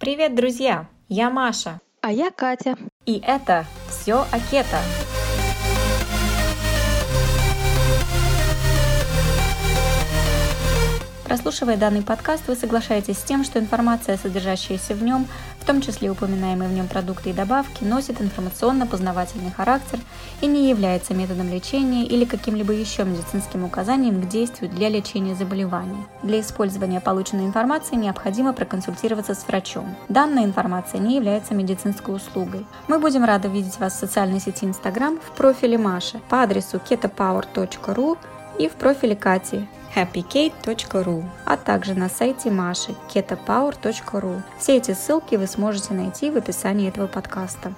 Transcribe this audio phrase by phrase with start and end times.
[0.00, 0.88] Привет, друзья!
[1.10, 1.82] Я Маша.
[2.00, 2.74] А я Катя.
[3.04, 4.40] И это все о
[11.30, 15.28] Прослушивая данный подкаст, вы соглашаетесь с тем, что информация, содержащаяся в нем,
[15.60, 20.00] в том числе упоминаемые в нем продукты и добавки, носит информационно-познавательный характер
[20.40, 26.04] и не является методом лечения или каким-либо еще медицинским указанием к действию для лечения заболеваний.
[26.24, 29.94] Для использования полученной информации необходимо проконсультироваться с врачом.
[30.08, 32.66] Данная информация не является медицинской услугой.
[32.88, 38.18] Мы будем рады видеть вас в социальной сети Instagram в профиле Маши по адресу ketopower.ru
[38.58, 44.42] и в профиле Кати happykate.ru, а также на сайте Маши ketopower.ru.
[44.58, 47.74] Все эти ссылки вы сможете найти в описании этого подкаста.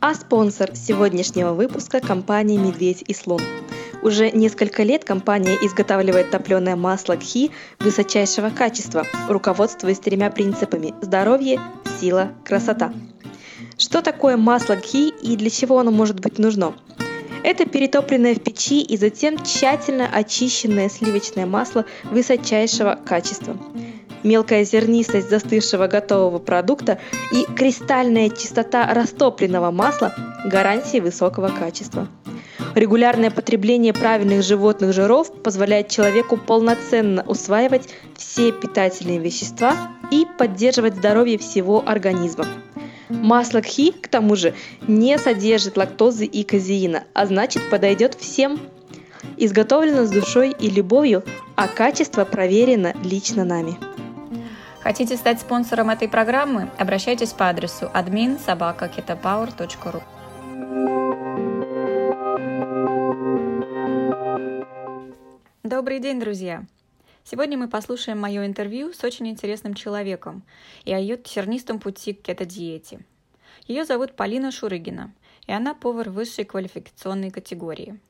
[0.00, 3.42] А спонсор сегодняшнего выпуска– компания «Медведь и слон».
[4.00, 11.60] Уже несколько лет компания изготавливает топленое масло кхи высочайшего качества, руководствуясь тремя принципами– здоровье,
[12.00, 12.92] сила, красота.
[13.76, 16.74] Что такое масло кхи и для чего оно может быть нужно?
[17.44, 23.56] Это перетопленное в печи и затем тщательно очищенное сливочное масло высочайшего качества.
[24.24, 26.98] Мелкая зернистость застывшего готового продукта
[27.32, 32.08] и кристальная чистота растопленного масла– гарантии высокого качества.
[32.74, 39.76] Регулярное потребление правильных животных жиров позволяет человеку полноценно усваивать все питательные вещества
[40.10, 42.46] и поддерживать здоровье всего организма.
[43.08, 44.54] Масло кхи, к тому же,
[44.86, 48.60] не содержит лактозы и казеина, а значит подойдет всем.
[49.36, 51.24] Изготовлено с душой и любовью,
[51.56, 53.76] а качество проверено лично нами.
[54.80, 56.70] Хотите стать спонсором этой программы?
[56.78, 58.88] Обращайтесь по адресу admin собака
[65.62, 66.64] Добрый день, друзья!
[67.30, 70.42] Сегодня мы послушаем мое интервью с очень интересным человеком
[70.86, 73.00] и о ее тернистом пути к кето-диете.
[73.66, 75.12] Ее зовут Полина Шурыгина,
[75.46, 78.00] и она повар высшей квалификационной категории.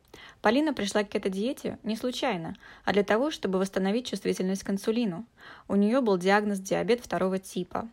[0.40, 5.26] Полина пришла к кето-диете не случайно, а для того, чтобы восстановить чувствительность к инсулину.
[5.66, 7.88] У нее был диагноз диабет второго типа.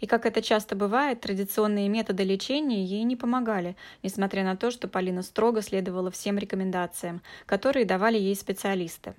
[0.00, 4.88] И как это часто бывает, традиционные методы лечения ей не помогали, несмотря на то, что
[4.88, 9.14] Полина строго следовала всем рекомендациям, которые давали ей специалисты.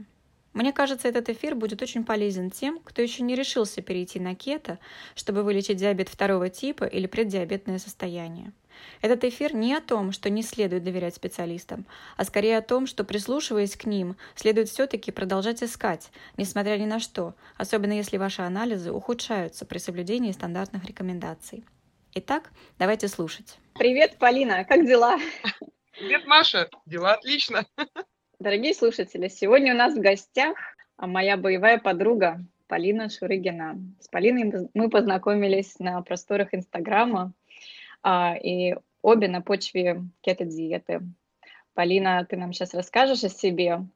[0.58, 4.80] Мне кажется, этот эфир будет очень полезен тем, кто еще не решился перейти на кето,
[5.14, 8.54] чтобы вылечить диабет второго типа или преддиабетное состояние.
[9.04, 11.86] Этот эфир не о том, что не следует доверять специалистам,
[12.16, 17.00] а скорее о том, что, прислушиваясь к ним, следует все-таки продолжать искать, несмотря ни на
[17.00, 21.66] что, особенно если ваши анализы ухудшаются при соблюдении стандартных рекомендаций.
[22.16, 23.60] Итак, давайте слушать.
[23.76, 25.20] Привет, Полина, как дела?
[25.92, 27.68] Привет, Маша, дела отлично.
[28.40, 30.56] Дорогие слушатели, сегодня у нас в гостях
[31.00, 33.80] моя боевая подруга Полина Шурыгина.
[34.00, 37.34] С Полиной мы познакомились на просторах Инстаграма,
[38.04, 41.02] а, и обе на почве кето-диеты.
[41.74, 43.88] Полина, ты нам сейчас расскажешь о себе,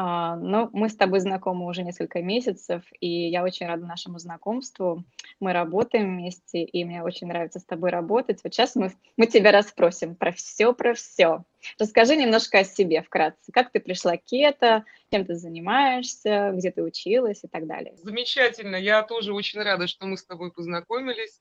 [0.00, 5.04] но мы с тобой знакомы уже несколько месяцев, и я очень рада нашему знакомству.
[5.40, 8.38] Мы работаем вместе, и мне очень нравится с тобой работать.
[8.44, 11.44] Вот сейчас мы, мы тебя расспросим про все, про все.
[11.80, 13.50] Расскажи немножко о себе вкратце.
[13.50, 17.96] Как ты пришла к кето, чем ты занимаешься, где ты училась и так далее.
[17.96, 18.76] Замечательно.
[18.76, 21.40] Я тоже очень рада, что мы с тобой познакомились.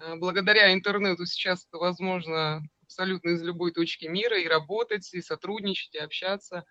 [0.00, 5.94] Э, благодаря интернету сейчас это возможно абсолютно из любой точки мира и работать, и сотрудничать,
[5.94, 6.64] и общаться.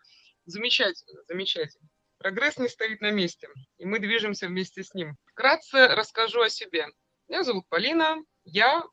[0.45, 1.89] Замечательно, замечательно.
[2.17, 3.47] Прогресс не стоит на месте,
[3.77, 5.15] и мы движемся вместе с ним.
[5.25, 6.87] Вкратце расскажу о себе.
[7.27, 8.83] Меня зовут Полина, я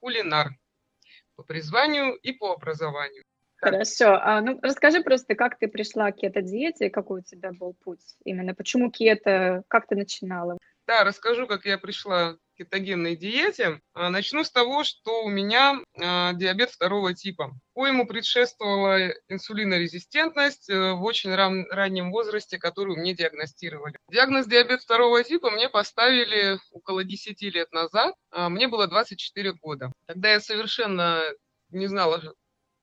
[0.00, 0.50] кулинар
[1.36, 3.22] по призванию и по образованию.
[3.56, 4.14] Хорошо.
[4.14, 8.16] А, ну, расскажи просто, как ты пришла к кето-диете, какой у тебя был путь?
[8.24, 10.56] Именно почему кето, как ты начинала?
[10.86, 13.80] Да, расскажу, как я пришла кетогенной диете.
[13.94, 17.52] А, начну с того, что у меня а, диабет второго типа.
[17.74, 23.96] Коему предшествовала инсулинорезистентность э, в очень ран, раннем возрасте, которую мне диагностировали.
[24.10, 28.14] Диагноз диабет второго типа мне поставили около 10 лет назад.
[28.30, 29.90] А, мне было 24 года.
[30.06, 31.22] Тогда я совершенно
[31.70, 32.34] не знала,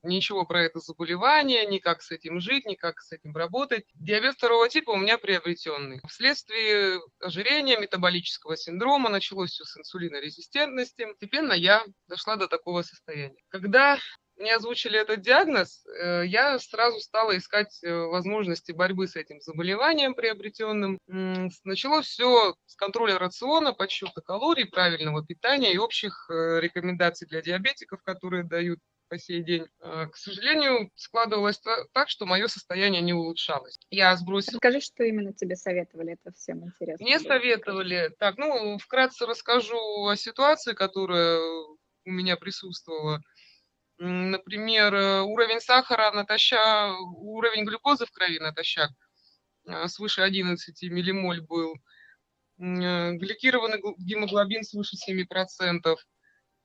[0.03, 3.85] ничего про это заболевание, ни как с этим жить, ни как с этим работать.
[3.95, 6.01] Диабет второго типа у меня приобретенный.
[6.07, 13.37] Вследствие ожирения, метаболического синдрома, началось все с инсулинорезистентности, постепенно я дошла до такого состояния.
[13.49, 13.97] Когда
[14.37, 20.13] мне озвучили этот диагноз, э, я сразу стала искать э, возможности борьбы с этим заболеванием
[20.13, 20.99] приобретенным.
[21.63, 28.03] Началось все с контроля рациона, подсчета калорий, правильного питания и общих э, рекомендаций для диабетиков,
[28.03, 29.65] которые дают по сей день.
[29.79, 31.59] К сожалению, складывалось
[31.93, 33.79] так, что мое состояние не улучшалось.
[33.89, 34.57] Я сбросила...
[34.57, 37.03] Скажи, что именно тебе советовали, это всем интересно.
[37.03, 38.13] Мне советовали...
[38.19, 41.39] Так, ну, вкратце расскажу о ситуации, которая
[42.07, 43.21] у меня присутствовала.
[43.99, 48.91] Например, э, уровень сахара натощак, уровень глюкозы в крови натощак
[49.67, 55.95] э, свыше 11 миллимоль был, э, гликированный гемоглобин свыше 7%,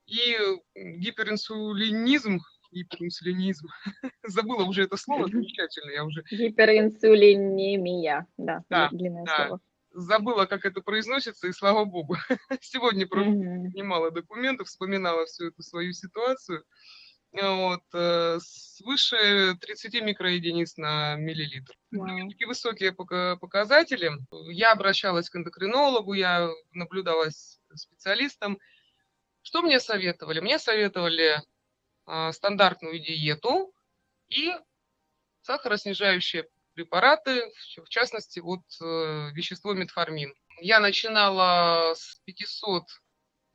[0.07, 0.37] и
[0.75, 2.41] гиперинсулинизм,
[2.71, 3.69] гиперинсулинизм,
[4.25, 6.23] забыла уже это слово, замечательно, я уже...
[6.31, 9.47] Гиперинсулинемия, да, да длинное да.
[9.47, 9.61] слово
[9.95, 12.17] забыла, как это произносится, и слава богу.
[12.63, 13.73] Сегодня mm-hmm.
[13.73, 16.65] снимала документов, вспоминала всю эту свою ситуацию
[17.41, 21.75] вот, э, свыше 30 микроединиц на миллилитр.
[21.95, 22.29] Wow.
[22.29, 24.11] Такие высокие показатели.
[24.51, 28.59] Я обращалась к эндокринологу, я наблюдалась специалистом.
[29.43, 30.41] Что мне советовали?
[30.41, 31.43] Мне советовали
[32.06, 33.73] а, стандартную диету
[34.29, 34.53] и
[35.43, 37.53] сахароснижающие препараты,
[37.85, 40.35] в частности, вот э, вещество метформин.
[40.61, 42.85] Я начинала с 500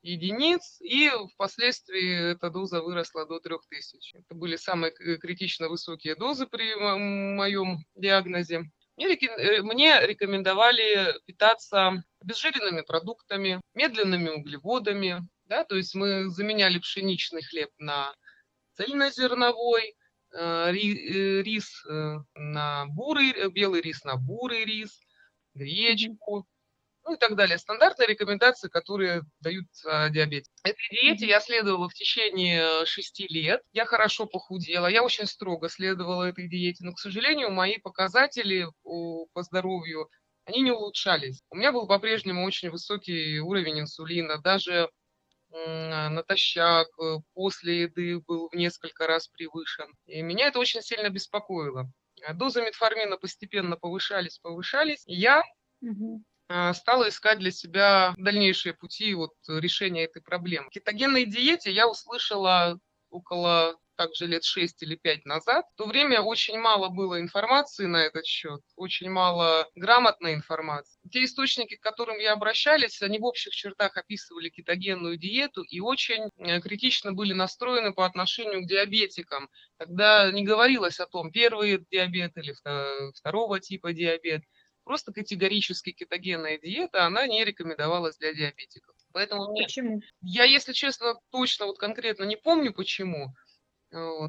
[0.02, 4.18] единиц, и впоследствии эта доза выросла до 3000.
[4.18, 8.70] Это были самые критично высокие дозы при моем диагнозе.
[9.00, 17.70] Э, мне рекомендовали питаться обезжиренными продуктами, медленными углеводами, да, то есть мы заменяли пшеничный хлеб
[17.78, 18.14] на
[18.76, 19.96] цельнозерновой,
[20.34, 21.84] э, э, рис
[22.36, 25.00] на бурый, белый рис на бурый рис,
[25.54, 26.48] гречку,
[27.08, 27.58] ну и так далее.
[27.58, 30.52] Стандартные рекомендации, которые дают а, диабетик.
[30.64, 33.62] Этой диете я следовала в течение шести лет.
[33.72, 39.26] Я хорошо похудела, я очень строго следовала этой диете, но, к сожалению, мои показатели по,
[39.34, 40.10] по здоровью,
[40.44, 41.42] они не улучшались.
[41.50, 44.90] У меня был по-прежнему очень высокий уровень инсулина, даже
[45.52, 49.94] натощак э, после еды был в несколько раз превышен.
[50.06, 51.92] И меня это очень сильно беспокоило.
[52.34, 55.04] Дозы метформина постепенно повышались, повышались.
[55.06, 55.44] И я
[55.82, 60.68] угу а, стала искать для себя дальнейшие пути вот решения этой проблемы.
[60.68, 62.80] В кетогенной диете я услышала
[63.10, 65.66] около также лет 6 или 5 назад.
[65.74, 71.00] В то время очень мало было информации на этот счет, очень мало грамотной информации.
[71.12, 76.30] Те источники, к которым я обращались, они в общих чертах описывали кетогенную диету и очень
[76.38, 82.38] э, критично были настроены по отношению к диабетикам, когда не говорилось о том, первый диабет
[82.38, 82.54] или
[83.14, 84.44] второго типа диабет–
[84.88, 88.96] Просто категорически кетогенная диета, она не рекомендовалась для диабетиков.
[89.12, 90.02] Поэтому почему?
[90.22, 93.34] Я, если честно, точно вот конкретно не помню почему.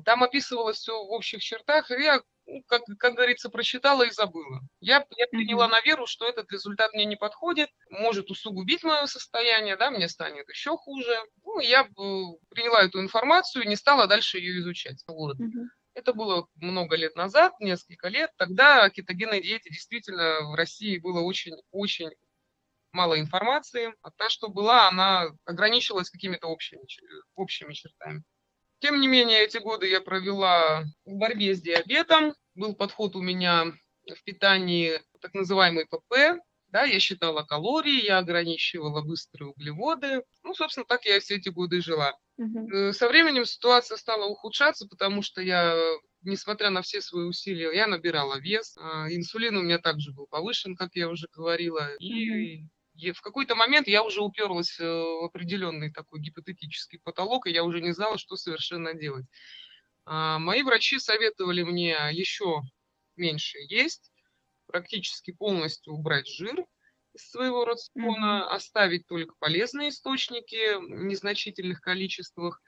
[0.04, 4.60] Там описывалось все в общих чертах, и я, ну, как, как говорится, прочитала и забыла.
[4.80, 5.70] Я, я приняла mm-hmm.
[5.70, 10.48] на веру, что этот результат мне не подходит, может усугубить мое состояние, да, мне станет
[10.48, 11.14] еще хуже.
[11.44, 11.84] Ну, я
[12.50, 15.02] приняла эту информацию и не стала дальше ее изучать.
[15.06, 15.38] Вот.
[15.38, 15.66] Mm-hmm.
[15.94, 18.30] Это было много лет назад, несколько лет.
[18.36, 22.10] Тогда о кетогенной диете действительно в России было очень-очень
[22.92, 23.92] мало информации.
[24.02, 26.82] А та, что была, она ограничивалась какими-то общими,
[27.34, 28.22] общими чертами.
[28.80, 32.34] Тем не менее, эти годы я провела в борьбе с диабетом.
[32.54, 33.66] Был подход у меня
[34.06, 36.40] в питании так называемый ПП.
[36.68, 40.22] Да, я считала калории, я ограничивала быстрые углеводы.
[40.42, 42.14] Ну, собственно, так я все эти годы жила.
[42.36, 42.92] Угу.
[42.92, 45.74] Со временем ситуация стала ухудшаться, потому что я,
[46.22, 48.76] несмотря на все свои усилия, я набирала вес.
[48.76, 51.88] А, инсулин у меня также был повышен, как я уже говорила.
[52.00, 52.64] И
[52.98, 57.62] и в какой-то момент я уже уперлась э, в определенный такой гипотетический потолок, и я
[57.62, 59.26] уже не знала, что совершенно делать.
[60.04, 62.62] А, мои врачи советовали мне еще
[63.14, 64.10] меньше есть,
[64.66, 66.64] практически полностью убрать жир,
[67.14, 68.54] из своего рациона, mm-hmm.
[68.54, 72.60] оставить только полезные источники в незначительных количествах.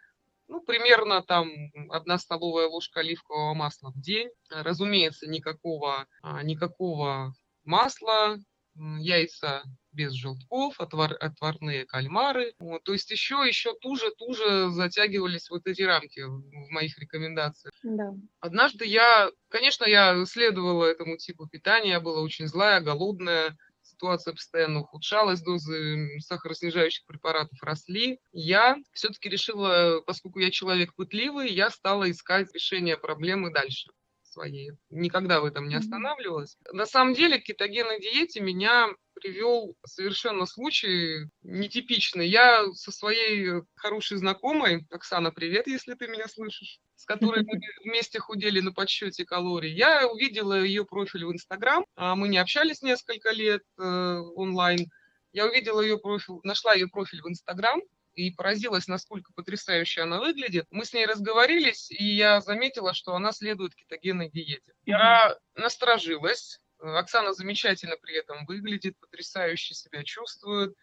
[0.47, 1.51] Ну, примерно там
[1.91, 4.31] одна столовая ложка оливкового масла в день.
[4.49, 7.35] Разумеется, никакого, а, никакого
[7.65, 8.39] масла,
[8.75, 12.55] яйца без желтков, отвар, отварные кальмары.
[12.59, 17.75] Вот, то есть еще, еще туже, туже затягивались вот эти рамки в моих рекомендациях.
[17.83, 18.15] Да.
[18.41, 24.81] Однажды я, конечно, я следовала этому типу питания, я была очень злая, голодная, ситуация постоянно
[24.81, 28.19] ухудшалась, дозы сахароснижающих препаратов росли.
[28.33, 33.91] Я все-таки решила, поскольку я человек пытливый, я стала искать решение проблемы дальше
[34.23, 34.73] своей.
[34.91, 36.57] Никогда в этом не останавливалась.
[36.73, 38.89] На самом деле к кетогенной диете меня
[39.21, 42.29] привел совершенно случай нетипичный.
[42.29, 48.19] Я со своей хорошей знакомой, Оксана, привет, если ты меня слышишь, с которой мы вместе
[48.19, 51.85] худели на подсчете калорий, я увидела ее профиль в Инстаграм.
[51.97, 54.91] А мы не общались несколько лет э, онлайн.
[55.33, 57.81] Я увидела ее профиль, нашла ее профиль в Инстаграм,
[58.15, 60.67] и поразилась, насколько потрясающе она выглядит.
[60.71, 64.73] Мы с ней разговорились, и я заметила, что она следует кетогенной диете.
[64.85, 66.61] Я насторожилась.
[66.81, 70.75] Оксана замечательно при этом выглядит, потрясающе себя чувствует.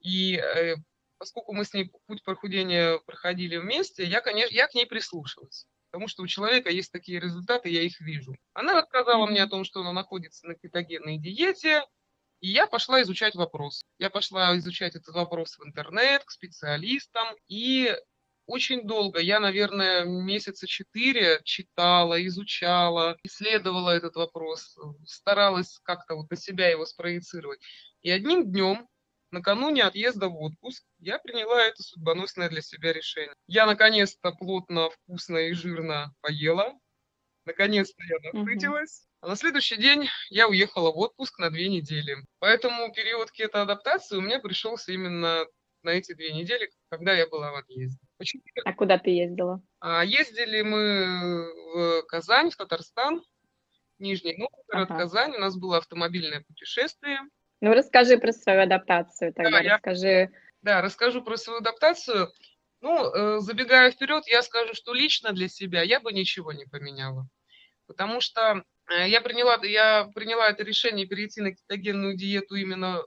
[0.00, 0.76] И э,
[1.18, 5.66] поскольку мы с ней путь прохудения проходили вместе, я, конечно, я к ней прислушалась.
[5.90, 8.36] Потому что у человека есть такие результаты, я их вижу.
[8.52, 11.82] Она рассказала мне о том, что она находится на кетогенной диете,
[12.40, 13.84] и я пошла изучать вопрос.
[13.98, 17.26] Я пошла изучать этот вопрос в интернет, к специалистам.
[17.48, 17.94] И
[18.46, 26.36] очень долго, я, наверное, месяца четыре читала, изучала, исследовала этот вопрос, старалась как-то вот на
[26.36, 27.60] себя его спроецировать.
[28.02, 28.88] И одним днем,
[29.30, 33.34] накануне отъезда в отпуск, я приняла это судьбоносное для себя решение.
[33.46, 36.72] Я наконец-то плотно, вкусно и жирно поела.
[37.44, 39.06] Наконец-то я насытилась.
[39.20, 42.16] А на следующий день я уехала в отпуск на две недели.
[42.38, 45.46] Поэтому период кетоадаптации у меня пришелся именно
[45.86, 47.98] на эти две недели, когда я была в отъезде.
[48.18, 48.42] Почему?
[48.64, 49.62] А куда ты ездила?
[49.80, 53.22] А, ездили мы в Казань, в Татарстан,
[53.98, 54.98] Нижний Новгород, ага.
[54.98, 55.36] Казань.
[55.36, 57.20] У нас было автомобильное путешествие.
[57.62, 60.08] Ну, расскажи про свою адаптацию тогда, да, расскажи.
[60.08, 62.30] Я, да, расскажу про свою адаптацию.
[62.82, 67.26] Ну, э, забегая вперед, я скажу, что лично для себя я бы ничего не поменяла.
[67.86, 73.02] Потому что Э, я приняла, я приняла это решение перейти на кетогенную диету именно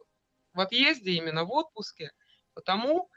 [0.53, 2.11] в отъезде, именно в отпуске,
[2.59, 3.09] потому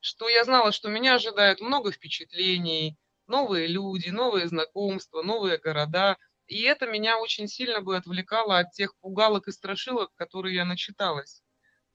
[0.00, 2.96] что я знала, что меня ожидает много впечатлений,
[3.28, 6.16] новые люди, новые знакомства, новые города.
[6.46, 11.42] И это меня очень сильно бы отвлекало от тех пугалок и страшилок, которые я начиталась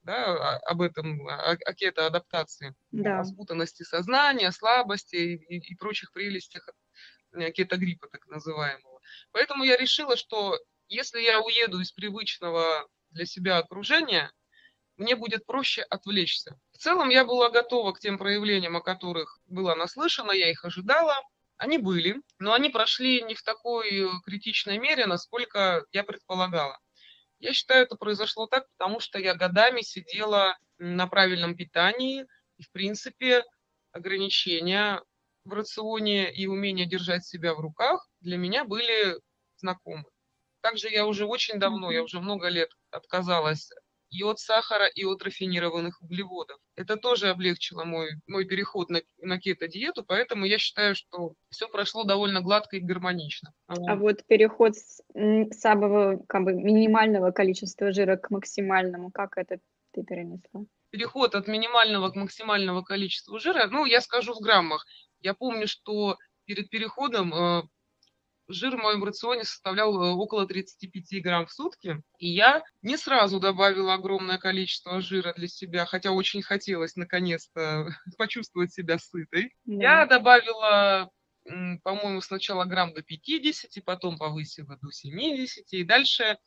[0.02, 3.20] да, об этом, о, о кетоадаптации, да.
[3.20, 6.68] о спутанности сознания, слабости и, и прочих прелестях
[7.32, 9.00] э, кетогриппа так называемого.
[9.30, 14.32] Поэтому я решила, что если я уеду из привычного для себя окружения,
[15.02, 16.58] мне будет проще отвлечься.
[16.72, 21.14] В целом я была готова к тем проявлениям, о которых была наслышана, я их ожидала.
[21.56, 26.78] Они были, но они прошли не в такой критичной мере, насколько я предполагала.
[27.38, 32.24] Я считаю, это произошло так, потому что я годами сидела на правильном питании,
[32.56, 33.44] и, в принципе,
[33.92, 35.02] ограничения
[35.44, 39.18] в рационе и умение держать себя в руках для меня были
[39.56, 40.04] знакомы.
[40.60, 43.70] Также я уже очень давно, я уже много лет отказалась
[44.12, 46.58] и от сахара, и от рафинированных углеводов.
[46.76, 52.04] Это тоже облегчило мой, мой переход на, на кето-диету, поэтому я считаю, что все прошло
[52.04, 53.52] довольно гладко и гармонично.
[53.66, 55.00] А вот переход с
[55.50, 59.58] самого как бы, минимального количества жира к максимальному, как это
[59.92, 60.66] ты перенесла?
[60.90, 64.84] Переход от минимального к максимальному количеству жира, ну, я скажу в граммах.
[65.20, 67.62] Я помню, что перед переходом э,
[68.52, 72.02] жир в моем рационе составлял э, около 35 грамм в сутки.
[72.18, 78.72] И я не сразу добавила огромное количество жира для себя, хотя очень хотелось наконец-то почувствовать
[78.72, 79.54] себя сытой.
[79.64, 80.00] Да.
[80.00, 81.10] Я добавила,
[81.82, 85.72] по-моему, сначала грамм до 50, потом повысила до 70.
[85.72, 86.38] И дальше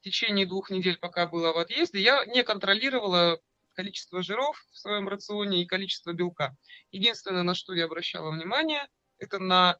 [0.00, 3.38] в течение двух недель, пока была в отъезде, я не контролировала
[3.74, 6.56] количество жиров в своем рационе и количество белка.
[6.90, 8.86] Единственное, на что я обращала внимание,
[9.18, 9.78] это на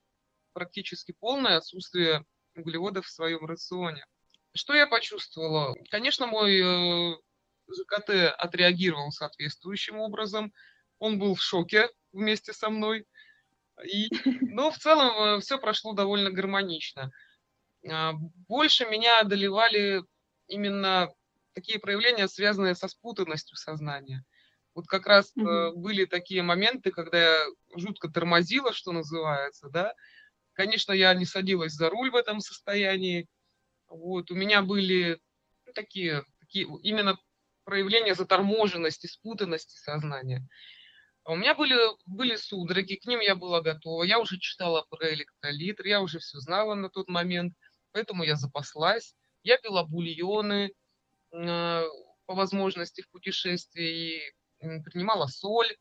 [0.52, 4.04] практически полное отсутствие углеводов в своем рационе.
[4.54, 5.76] Что я почувствовала?
[5.90, 7.16] Конечно, мой э,
[7.72, 10.52] ЖКТ отреагировал соответствующим образом.
[10.98, 13.06] Он был в шоке вместе со мной.
[13.84, 14.08] И,
[14.40, 17.12] но в целом э, все прошло довольно гармонично.
[17.88, 18.12] А,
[18.48, 20.02] больше меня одолевали
[20.48, 21.12] именно
[21.54, 24.24] такие проявления, связанные со спутанностью сознания.
[24.74, 25.74] Вот как раз mm-hmm.
[25.74, 27.44] были такие моменты, когда я
[27.76, 29.94] жутко тормозила, что называется, да.
[30.60, 33.26] Конечно, я не садилась за руль в этом состоянии.
[33.88, 35.18] Вот, у меня были
[35.64, 37.18] ну, такие, такие именно
[37.64, 40.46] проявления заторможенности, спутанности сознания.
[41.24, 44.02] А у меня были, были судороги, к ним я была готова.
[44.02, 47.54] Я уже читала про электролитр, я уже все знала на тот момент,
[47.92, 49.14] поэтому я запаслась.
[49.42, 50.74] Я пила бульоны,
[51.32, 51.84] Э,
[52.26, 54.20] по возможности в путешествии
[54.58, 55.76] принимала соль,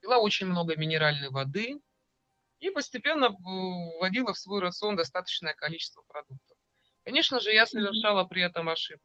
[0.00, 1.80] пила очень много минеральной воды
[2.64, 6.56] и постепенно вводила в свой рацион достаточное количество продуктов.
[7.04, 9.04] Конечно же, я совершала при этом ошибки.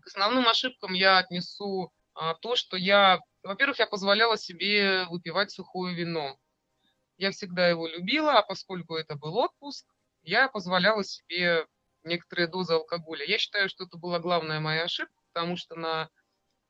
[0.00, 5.94] К основным ошибкам я отнесу а, то, что я, во-первых, я позволяла себе выпивать сухое
[5.94, 6.36] вино.
[7.16, 9.86] Я всегда его любила, а поскольку это был отпуск,
[10.22, 11.64] я позволяла себе
[12.02, 13.24] некоторые дозы алкоголя.
[13.24, 16.10] Я считаю, что это была главная моя ошибка, потому что на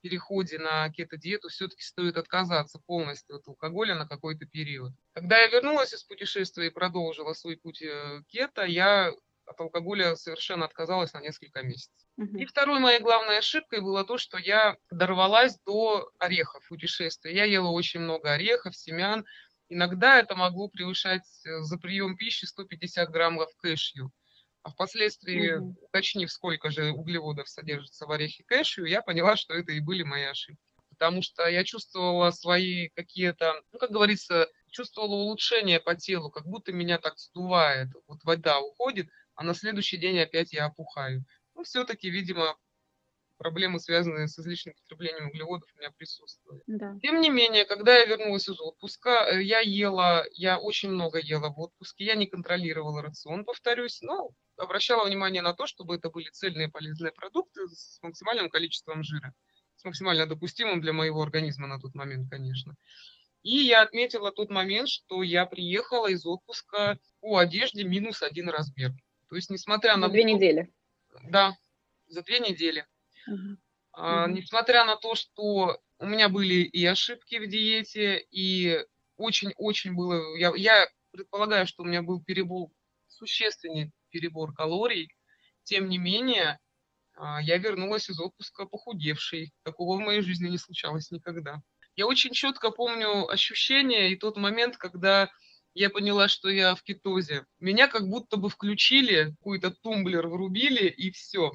[0.00, 4.92] переходе на кето-диету все-таки стоит отказаться полностью от алкоголя на какой-то период.
[5.12, 9.12] Когда я вернулась из путешествия и продолжила свой путь э, кето, я
[9.48, 12.06] от алкоголя совершенно отказалась на несколько месяцев.
[12.16, 17.34] И второй моей главной ошибкой было то, что я дорвалась до орехов путешествия.
[17.34, 19.24] Я ела очень много орехов, семян.
[19.68, 24.10] Иногда это могло превышать э, за прием пищи 150 граммов кэшью.
[24.68, 25.76] А впоследствии, угу.
[25.80, 30.24] уточнив, сколько же углеводов содержится в орехе кэшью, я поняла, что это и были мои
[30.24, 30.60] ошибки.
[30.90, 36.72] Потому что я чувствовала свои какие-то, ну, как говорится, чувствовала улучшение по телу, как будто
[36.72, 37.88] меня так сдувает.
[38.06, 41.24] Вот вода уходит, а на следующий день опять я опухаю.
[41.54, 42.54] Ну, все-таки, видимо,
[43.38, 46.62] проблемы, связанные с излишним потреблением углеводов, у меня присутствуют.
[46.66, 46.94] Да.
[47.00, 51.48] Тем не менее, когда я вернулась из отпуска, э, я ела, я очень много ела
[51.48, 56.28] в отпуске, я не контролировала рацион, повторюсь, но обращала внимание на то, чтобы это были
[56.30, 59.34] цельные полезные продукты с максимальным количеством жира,
[59.76, 62.74] с максимально допустимым для моего организма на тот момент, конечно.
[63.42, 68.92] И я отметила тот момент, что я приехала из отпуска по одежде минус один размер.
[69.28, 70.08] То есть, несмотря на...
[70.08, 70.72] За две недели.
[71.24, 71.56] Да,
[72.08, 72.86] за две недели.
[73.26, 73.56] Угу.
[73.92, 74.26] А.
[74.28, 78.84] Несмотря на то, что у меня были и ошибки в диете, и
[79.16, 80.36] очень-очень было...
[80.36, 82.70] Я, я предполагаю, что у меня был перебор
[83.06, 85.10] существенный перебор калорий.
[85.64, 86.58] Тем не менее,
[87.16, 89.52] а, я вернулась из отпуска похудевшей.
[89.64, 91.60] Такого в моей жизни не случалось никогда.
[91.96, 95.30] Я очень четко помню ощущение и тот момент, когда
[95.74, 97.44] я поняла, что я в кетозе.
[97.58, 101.52] Меня как будто бы включили, какой-то тумблер врубили, и все.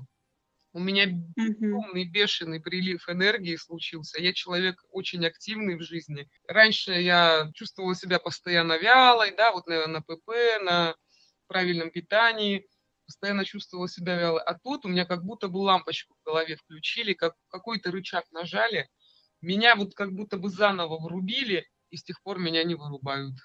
[0.73, 4.19] У меня безумный, бешеный прилив энергии случился.
[4.19, 6.27] Я человек очень активный в жизни.
[6.47, 10.29] Раньше я чувствовала себя постоянно вялой, да, вот на, на ПП,
[10.63, 10.95] на
[11.53, 12.67] правильном питании,
[13.05, 14.41] постоянно чувствовала себя вялой.
[14.41, 18.89] А тут у меня как будто бы лампочку в голове включили, как какой-то рычаг нажали,
[19.41, 23.35] меня вот как будто бы заново врубили, и с тех пор меня не вырубают.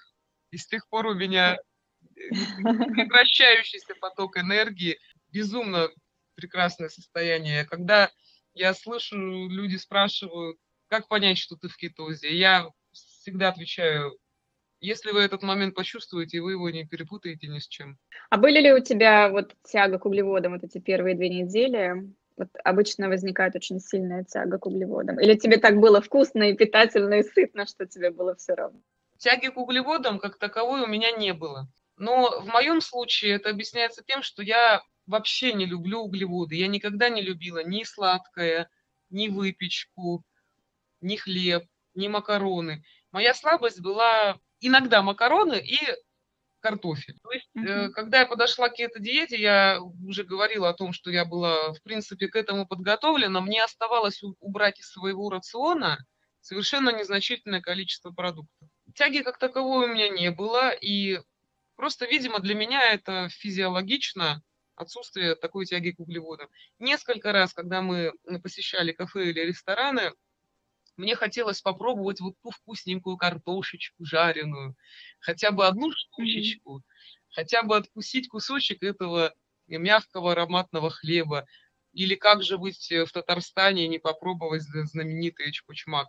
[0.49, 1.57] И с тех пор у меня
[2.15, 4.97] прекращающийся поток энергии,
[5.27, 5.89] безумно
[6.33, 7.65] прекрасное состояние.
[7.65, 8.09] Когда
[8.55, 14.17] я слышу, люди спрашивают, как понять, что ты в кетозе, я всегда отвечаю,
[14.81, 17.97] если вы этот момент почувствуете, вы его не перепутаете ни с чем.
[18.29, 22.13] А были ли у тебя вот тяга к углеводам вот эти первые две недели?
[22.37, 25.19] Вот обычно возникает очень сильная тяга к углеводам.
[25.19, 28.79] Или тебе так было вкусно и питательно и сытно, что тебе было все равно?
[29.17, 31.67] Тяги к углеводам как таковой у меня не было.
[31.97, 36.55] Но в моем случае это объясняется тем, что я вообще не люблю углеводы.
[36.55, 38.69] Я никогда не любила ни сладкое,
[39.09, 40.23] ни выпечку,
[41.01, 41.65] ни хлеб,
[41.95, 42.83] ни макароны.
[43.11, 45.77] Моя слабость была иногда макароны и
[46.59, 47.17] картофель.
[47.23, 47.89] То есть, uh-huh.
[47.89, 51.81] когда я подошла к этой диете, я уже говорила о том, что я была, в
[51.83, 53.41] принципе, к этому подготовлена.
[53.41, 55.97] Мне оставалось убрать из своего рациона
[56.41, 58.69] совершенно незначительное количество продуктов.
[58.95, 61.19] Тяги как таковой у меня не было, и
[61.75, 64.41] просто, видимо, для меня это физиологично,
[64.75, 66.49] отсутствие такой тяги к углеводам.
[66.79, 70.11] Несколько раз, когда мы посещали кафе или рестораны,
[70.99, 74.75] мне хотелось попробовать вот ту вкусненькую картошечку жареную,
[75.21, 76.83] хотя бы одну штучечку,
[77.29, 79.33] хотя бы откусить кусочек этого
[79.67, 81.45] мягкого ароматного хлеба.
[81.93, 86.07] Или как же быть в Татарстане и не попробовать знаменитый чпучмак.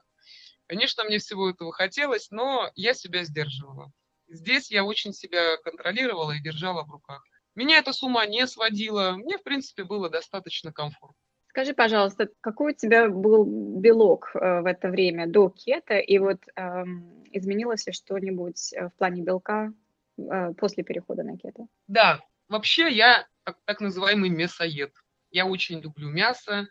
[0.66, 3.92] Конечно, мне всего этого хотелось, но я себя сдерживала.
[4.29, 7.24] Здесь я очень себя контролировала и держала в руках.
[7.55, 11.29] Меня эта сумма не сводила, мне, в принципе, было достаточно комфортно.
[11.50, 16.38] Скажи, пожалуйста, какой у тебя был белок э, в это время до кета, и вот
[16.54, 16.84] э,
[17.32, 19.72] изменилось ли что-нибудь э, в плане белка
[20.16, 21.66] э, после перехода на кето?
[21.88, 24.92] Да, вообще я так, так называемый мясоед.
[25.32, 26.68] Я очень люблю мясо,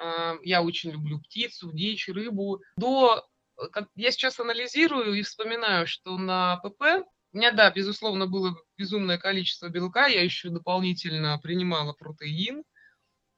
[0.00, 2.62] э, я очень люблю птицу, дичь, рыбу.
[2.76, 3.26] До,
[3.58, 8.54] э, как, я сейчас анализирую и вспоминаю, что на ПП у меня, да, безусловно, было
[8.78, 12.62] безумное количество белка, я еще дополнительно принимала протеин,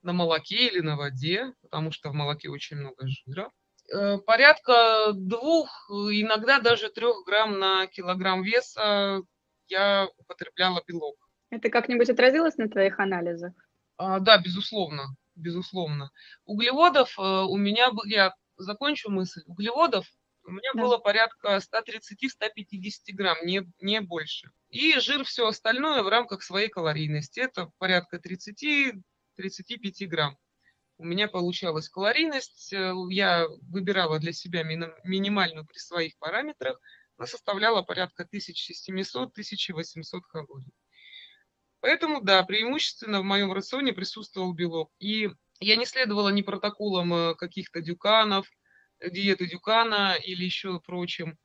[0.06, 3.50] на молоке или на воде, потому что в молоке очень много жира.
[3.92, 9.20] Э, порядка двух, иногда даже трех грамм на килограмм веса
[9.68, 11.16] я употребляла белок.
[11.50, 13.52] Это как-нибудь отразилось на твоих анализах?
[13.98, 16.10] А, да, безусловно, безусловно.
[16.44, 20.06] Углеводов э, у меня, я закончу мысль, углеводов
[20.46, 20.82] у меня да.
[20.82, 24.50] было порядка 130-150 грамм, не, не больше.
[24.70, 27.40] И жир все остальное в рамках своей калорийности.
[27.40, 28.94] Это порядка 30
[29.36, 30.36] 35 грамм.
[30.98, 36.80] У меня получалась калорийность, э, я выбирала для себя минимальную при своих параметрах,
[37.18, 40.72] она составляла порядка 1700-1800 калорий.
[41.80, 44.90] Поэтому, да, преимущественно в моем рационе присутствовал белок.
[44.98, 48.46] И Я не следовала ни протоколам э, каких-то дюканов,
[49.00, 51.38] диеты дюкана или еще прочим.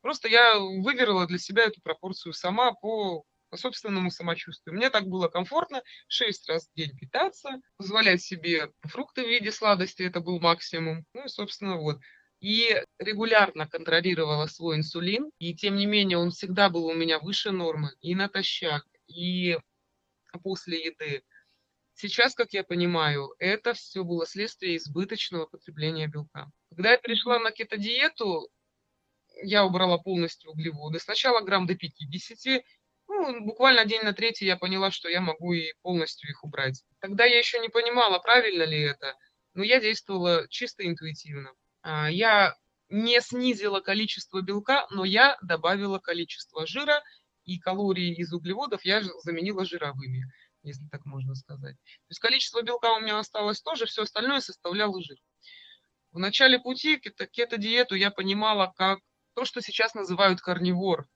[0.00, 3.24] Просто я выбирала для себя эту пропорцию сама по,
[3.56, 4.76] по собственному самочувствию.
[4.76, 10.02] Мне так было комфортно 6 раз в день питаться, позволять себе фрукты в виде сладости,
[10.02, 11.06] это был максимум.
[11.14, 11.98] Ну и, собственно, вот.
[12.40, 17.50] И регулярно контролировала свой инсулин, и тем не менее он всегда был у меня выше
[17.50, 19.56] нормы и натощак, и
[20.42, 21.22] после еды.
[21.94, 26.50] Сейчас, как я понимаю, это все было следствие избыточного потребления белка.
[26.68, 28.50] Когда я перешла на кетодиету,
[29.42, 30.98] я убрала полностью углеводы.
[30.98, 32.64] Сначала грамм до 50,
[33.08, 36.82] ну, буквально день на третий я поняла, что я могу и полностью их убрать.
[37.00, 39.14] Тогда я еще не понимала, правильно ли это,
[39.54, 41.52] но я действовала чисто интуитивно.
[41.82, 42.54] А, я
[42.88, 47.02] не снизила количество белка, но я добавила количество жира,
[47.44, 50.24] и калории из углеводов я заменила жировыми
[50.66, 51.76] если так можно сказать.
[51.76, 55.16] То есть количество белка у меня осталось тоже, все остальное составляло жир.
[56.12, 59.00] В начале пути кето-диету я понимала как
[59.34, 61.06] то, что сейчас называют карнивор,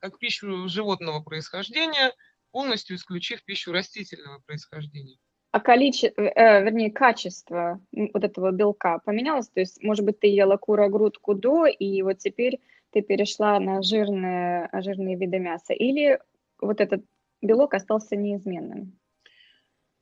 [0.00, 2.12] как пищу животного происхождения,
[2.50, 5.18] полностью исключив пищу растительного происхождения.
[5.50, 9.48] А количество, э, вернее, качество вот этого белка поменялось?
[9.48, 14.68] То есть, может быть, ты ела кура-грудку до, и вот теперь ты перешла на жирные,
[14.72, 15.72] жирные виды мяса?
[15.72, 16.20] Или
[16.60, 17.02] вот этот
[17.40, 18.98] белок остался неизменным?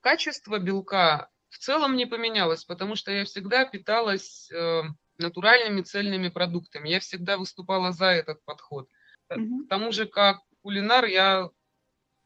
[0.01, 4.81] Качество белка в целом не поменялось, потому что я всегда питалась э,
[5.17, 6.89] натуральными цельными продуктами.
[6.89, 8.89] Я всегда выступала за этот подход.
[9.31, 9.65] Mm-hmm.
[9.65, 11.49] К тому же, как кулинар, я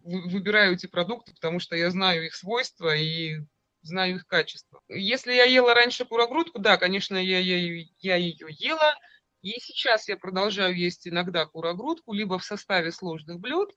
[0.04, 3.40] выбираю эти продукты, потому что я знаю их свойства и
[3.82, 4.82] знаю их качество.
[4.88, 8.96] Если я ела раньше курогрудку, да, конечно, я, я, я ее ела,
[9.42, 13.72] и сейчас я продолжаю есть иногда курогрудку, либо в составе сложных блюд,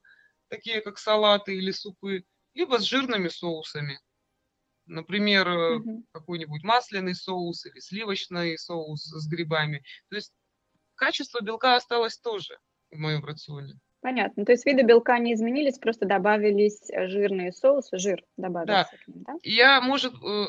[0.49, 3.99] такие как салаты или супы, либо с жирными соусами.
[4.87, 6.05] Например, угу.
[6.13, 9.83] какой-нибудь масляный соус или сливочный соус с грибами.
[10.11, 10.33] То есть
[10.95, 12.59] качество белка осталось тоже
[12.95, 13.75] в моем рационе.
[14.01, 14.45] Понятно.
[14.45, 18.99] То есть виды белка не изменились, просто добавились э, жирные соусы, жир добавился да.
[18.99, 19.33] к ним, да?
[19.43, 20.47] Я, может, э,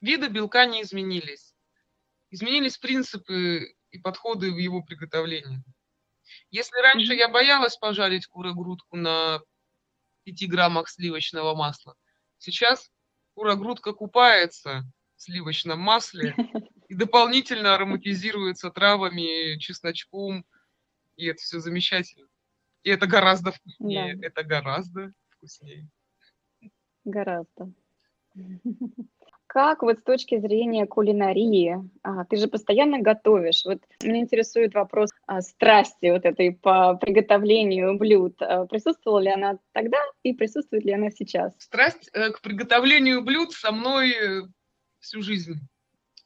[0.00, 1.54] виды белка не изменились.
[2.30, 5.62] Изменились принципы и подходы в его приготовлении.
[6.50, 7.18] Если раньше mm-hmm.
[7.18, 9.40] я боялась пожарить куры-грудку на
[10.24, 11.94] 5 граммах сливочного масла,
[12.38, 12.90] сейчас
[13.34, 14.82] кура-грудка купается
[15.16, 16.34] в сливочном масле
[16.88, 20.46] и дополнительно ароматизируется травами, чесночком,
[21.16, 22.28] и это все замечательно.
[22.82, 24.16] И это гораздо вкуснее.
[24.16, 24.26] Да.
[24.26, 25.88] Это гораздо вкуснее.
[27.04, 27.72] Гораздо.
[29.46, 33.66] Как вот с точки зрения кулинарии, а, ты же постоянно готовишь.
[33.66, 38.40] Вот меня интересует вопрос а, страсти вот этой по приготовлению блюд.
[38.40, 41.52] А, присутствовала ли она тогда и присутствует ли она сейчас?
[41.58, 44.42] Страсть э, к приготовлению блюд со мной э,
[45.00, 45.56] всю жизнь.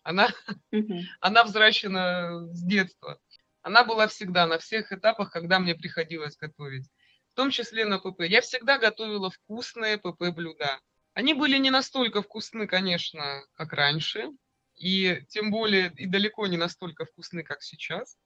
[0.04, 0.28] Она,
[0.70, 1.00] угу.
[1.20, 3.18] она взращена с детства.
[3.66, 6.88] Она была всегда на всех этапах, когда мне приходилось готовить.
[7.32, 8.20] В том числе на ПП.
[8.20, 10.78] Я всегда готовила вкусные ПП-блюда.
[11.14, 14.28] Они были не настолько вкусны, конечно, как раньше,
[14.76, 18.16] и тем более и далеко не настолько вкусны, как сейчас,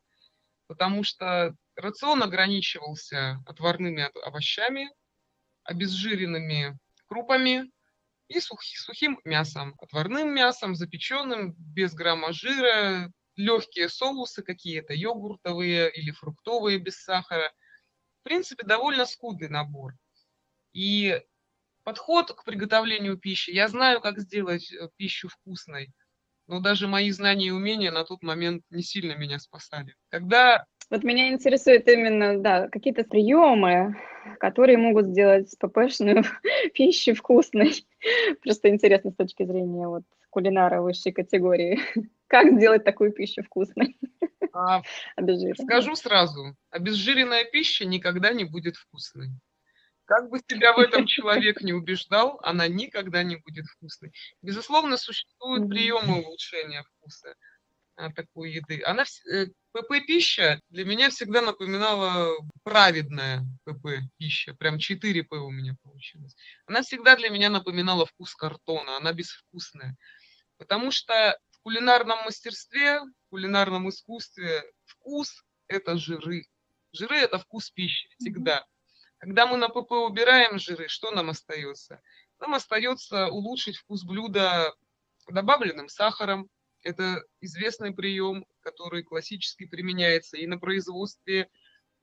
[0.66, 4.90] потому что рацион ограничивался отварными овощами,
[5.62, 7.72] обезжиренными крупами
[8.28, 16.10] и сух, сухим мясом, отварным мясом, запеченным, без грамма жира, легкие соусы какие-то, йогуртовые или
[16.10, 17.52] фруктовые без сахара.
[18.20, 19.94] В принципе, довольно скудный набор.
[20.72, 21.20] И
[21.84, 23.50] подход к приготовлению пищи.
[23.50, 25.90] Я знаю, как сделать э, пищу вкусной,
[26.46, 29.94] но даже мои знания и умения на тот момент не сильно меня спасали.
[30.08, 30.66] Когда...
[30.90, 33.96] Вот меня интересует именно, да, какие-то приемы,
[34.38, 36.24] которые могут сделать ППшную
[36.74, 37.84] пищу вкусной.
[38.42, 41.78] Просто интересно с точки зрения вот кулинара высшей категории.
[42.30, 43.98] Как сделать такую пищу вкусной?
[44.52, 44.82] А,
[45.56, 49.30] скажу сразу, обезжиренная пища никогда не будет вкусной.
[50.04, 54.12] Как бы себя в этом человек не убеждал, она никогда не будет вкусной.
[54.42, 57.34] Безусловно, существуют приемы улучшения вкуса
[57.96, 58.80] а, такой еды.
[58.84, 63.88] Она э, ПП пища для меня всегда напоминала праведная ПП
[64.18, 64.54] пища.
[64.54, 66.36] Прям 4 П у меня получилось.
[66.66, 68.96] Она всегда для меня напоминала вкус картона.
[68.96, 69.96] Она безвкусная.
[70.58, 76.46] Потому что в кулинарном мастерстве, в кулинарном искусстве вкус– это жиры.
[76.92, 78.66] Жиры– это вкус пищи всегда.
[79.18, 82.00] Когда мы на ПП убираем жиры, что нам остается?
[82.38, 84.74] Нам остается улучшить вкус блюда
[85.28, 86.48] добавленным сахаром.
[86.82, 91.50] Это известный прием, который классически применяется и на производстве,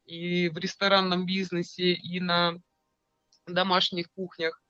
[0.06, 2.54] и в ресторанном бизнесе, и на
[3.48, 4.62] домашних кухнях.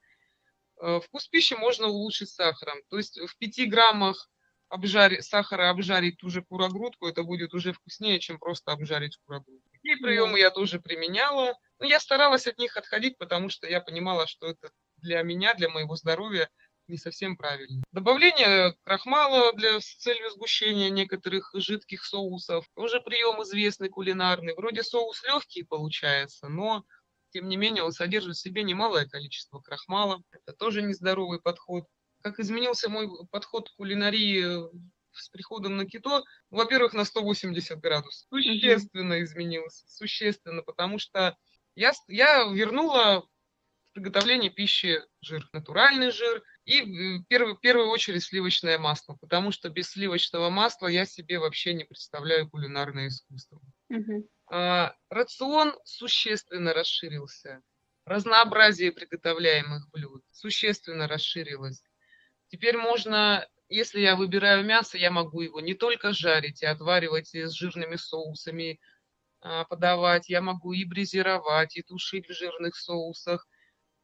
[0.81, 2.77] Э, вкус пищи можно улучшить сахаром.
[2.89, 4.29] То есть в 5 граммах
[4.69, 9.69] обжарить, сахара обжарить ту же курогрудку, это будет уже вкуснее, чем просто обжарить курогрудку.
[9.71, 11.53] Такие приемы я тоже применяла.
[11.79, 15.69] Но я старалась от них отходить, потому что я понимала, что это для меня, для
[15.69, 16.49] моего здоровья
[16.87, 17.83] не совсем правильно.
[17.91, 22.65] Добавление крахмала для, с целью сгущения некоторых жидких соусов.
[22.75, 24.55] Тоже прием известный кулинарный.
[24.55, 26.83] Вроде соус легкий получается, но
[27.31, 30.21] тем не менее он содержит в себе немалое количество крахмала.
[30.31, 31.85] Это тоже нездоровый подход.
[32.27, 34.69] Как изменился мой подход к кулинарии э,
[35.13, 38.27] с приходом на кито, во-первых, на 180 градусов.
[38.29, 41.37] Существенно изменился, существенно, потому что
[41.75, 48.25] я, я вернула в приготовление пищи жир, натуральный жир и в первую, в первую очередь
[48.25, 53.61] сливочное масло, потому что без сливочного масла я себе вообще не представляю кулинарное искусство.
[53.89, 54.29] Угу.
[54.51, 57.63] А, рацион существенно расширился.
[58.03, 61.83] Разнообразие приготовляемых блюд существенно расширилось.
[62.49, 67.45] Теперь можно, если я выбираю мясо, я могу его не только жарить и отваривать и
[67.45, 68.79] с жирными соусами
[69.41, 73.47] а, подавать, я могу и бризировать, и тушить в жирных соусах,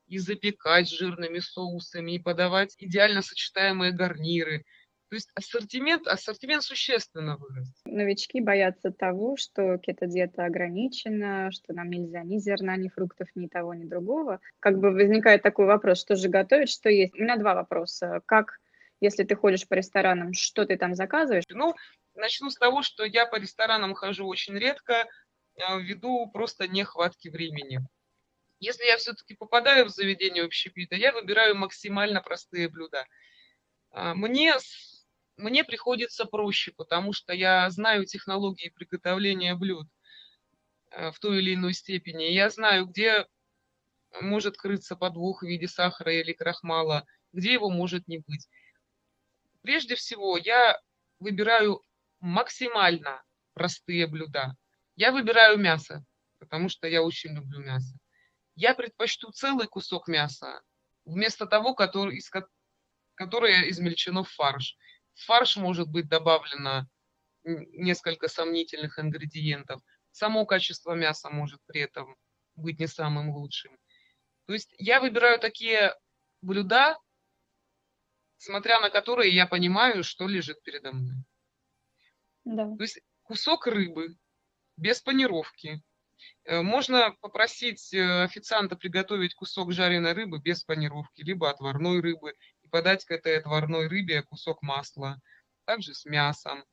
[0.07, 4.65] и запекать жирными соусами, и подавать идеально сочетаемые гарниры–
[5.13, 7.67] то есть ассортимент, ассортимент существенно вырос.
[7.85, 13.75] Новички боятся того, что кето-диета ограничена, что нам нельзя ни зерна, ни фруктов, ни того,
[13.75, 14.39] ни другого.
[14.59, 17.13] Как бы возникает такой вопрос, что же готовить, что есть.
[17.13, 18.21] У меня два вопроса.
[18.25, 18.59] Как,
[19.01, 21.43] если ты ходишь по ресторанам, что ты там заказываешь?
[21.47, 21.75] Ну,
[22.15, 25.05] начну с того, что я по ресторанам хожу очень редко,
[25.61, 27.81] а, ввиду просто нехватки времени.
[28.57, 33.05] Если я все-таки попадаю в заведение общепита, я выбираю максимально простые блюда.
[33.93, 34.55] А, мне
[35.37, 39.87] мне приходится проще, потому что я знаю технологии приготовления блюд
[40.91, 42.23] э, в той или иной степени.
[42.23, 43.27] Я знаю, где
[44.21, 48.47] может крыться подвох в виде сахара или крахмала, где его может не быть.
[49.61, 50.79] Прежде всего, я
[51.19, 51.81] выбираю
[52.19, 54.55] максимально простые блюда.
[54.95, 56.05] Я выбираю мясо,
[56.39, 57.97] потому что я очень люблю мясо.
[58.55, 60.61] Я предпочту целый кусок мяса
[61.05, 62.29] вместо того, который, из,
[63.15, 64.77] которое измельчено в фарш.
[65.15, 66.87] В фарш может быть добавлено
[67.43, 69.81] несколько сомнительных ингредиентов.
[70.11, 72.15] Само качество мяса может при этом
[72.55, 73.77] быть не самым лучшим.
[74.45, 75.95] То есть я выбираю такие
[76.41, 76.97] блюда,
[78.37, 81.15] смотря на которые я понимаю, что лежит передо мной.
[82.45, 82.75] Да.
[82.75, 84.17] То есть кусок рыбы
[84.77, 85.81] без панировки.
[86.45, 92.33] Э, можно попросить э, официанта приготовить кусок жареной рыбы без панировки, либо отварной рыбы,
[92.73, 95.21] подать к этой отварной рыбе кусок масла,
[95.65, 96.65] также с мясом.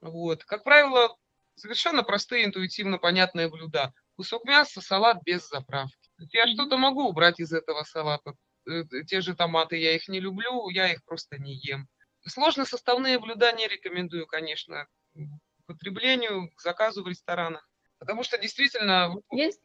[0.00, 0.44] Вот.
[0.44, 1.16] Как правило,
[1.54, 3.94] совершенно простые, интуитивно понятные блюда.
[4.16, 6.10] Кусок мяса, салат без заправки.
[6.32, 8.34] Я что-то могу убрать из этого салата.
[8.68, 11.86] Э, те же томаты, я их не люблю, я их просто не ем.
[12.26, 17.64] Сложно составные блюда не рекомендую, конечно, к потреблению, к заказу в ресторанах.
[18.00, 19.14] Потому что действительно...
[19.30, 19.60] Есть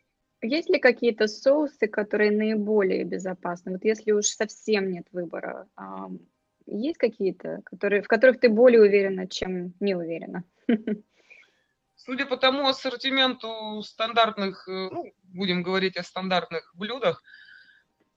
[0.45, 3.73] есть ли какие-то соусы, которые наиболее безопасны?
[3.73, 5.67] Вот если уж совсем нет выбора,
[6.65, 10.43] есть какие-то, которые, в которых ты более уверена, чем не уверена?
[11.95, 17.23] Судя по тому ассортименту стандартных, э, ну, будем говорить о стандартных блюдах,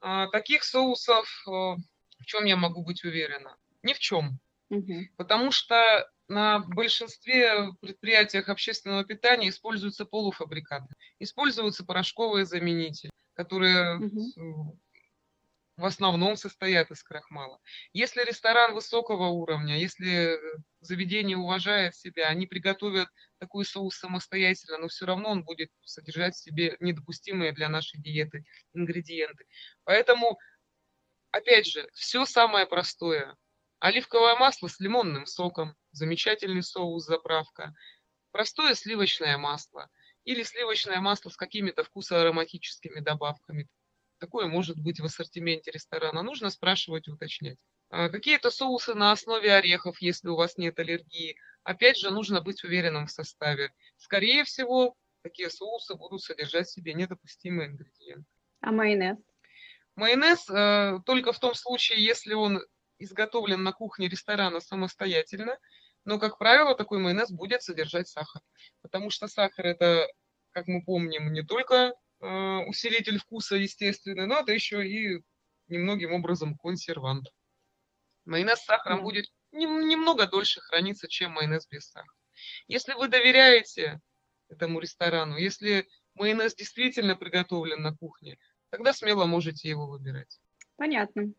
[0.01, 3.57] а, таких соусов э, в чем я могу быть уверена?
[3.83, 4.38] Ни в чем.
[4.71, 5.09] Угу.
[5.17, 10.95] Потому что на большинстве предприятиях общественного питания используются полуфабрикаты.
[11.19, 14.79] Используются порошковые заменители, которые угу.
[15.79, 17.59] в основном состоят из крахмала.
[17.95, 20.38] Если ресторан высокого уровня, если
[20.81, 26.43] заведение уважает себя, они приготовят такой соус самостоятельно, но все равно он будет содержать в
[26.43, 29.47] себе недопустимые для нашей диеты ингредиенты.
[29.85, 30.38] Поэтому,
[31.31, 33.35] опять же, все самое простое–
[33.81, 37.75] Оливковое масло с лимонным соком, замечательный соус заправка,
[38.31, 39.89] простое сливочное масло
[40.25, 43.69] или сливочное масло с какими-то вкусоароматическими добавками.
[44.19, 46.23] Такое может быть в ассортименте ресторана.
[46.23, 47.59] Нужно спрашивать и уточнять.
[47.91, 51.37] А какие-то соусы на основе орехов, если у вас нет аллергии.
[51.63, 53.73] Опять же, нужно быть уверенным в составе.
[53.97, 58.27] Скорее всего, такие соусы будут содержать в себе недопустимые ингредиенты.
[58.61, 59.19] А майонез?
[59.95, 62.61] Майонез э, только в том случае, если он
[62.99, 65.59] изготовлен на кухне ресторана самостоятельно,
[66.09, 68.40] но, как правило, такой майонез будет содержать сахар.
[68.81, 70.07] Потому что сахар это,
[70.53, 75.23] как мы помним, не только э, усилитель вкуса естественный, но это еще и
[75.66, 77.27] немногим образом консервант.
[78.25, 82.16] Майонез с сахаром будет немного дольше храниться, чем майонез без сахара.
[82.68, 84.01] Если вы доверяете
[84.49, 88.38] этому ресторану, если майонез действительно приготовлен на кухне,
[88.71, 90.40] тогда смело можете его выбирать.
[90.77, 91.35] Понятно.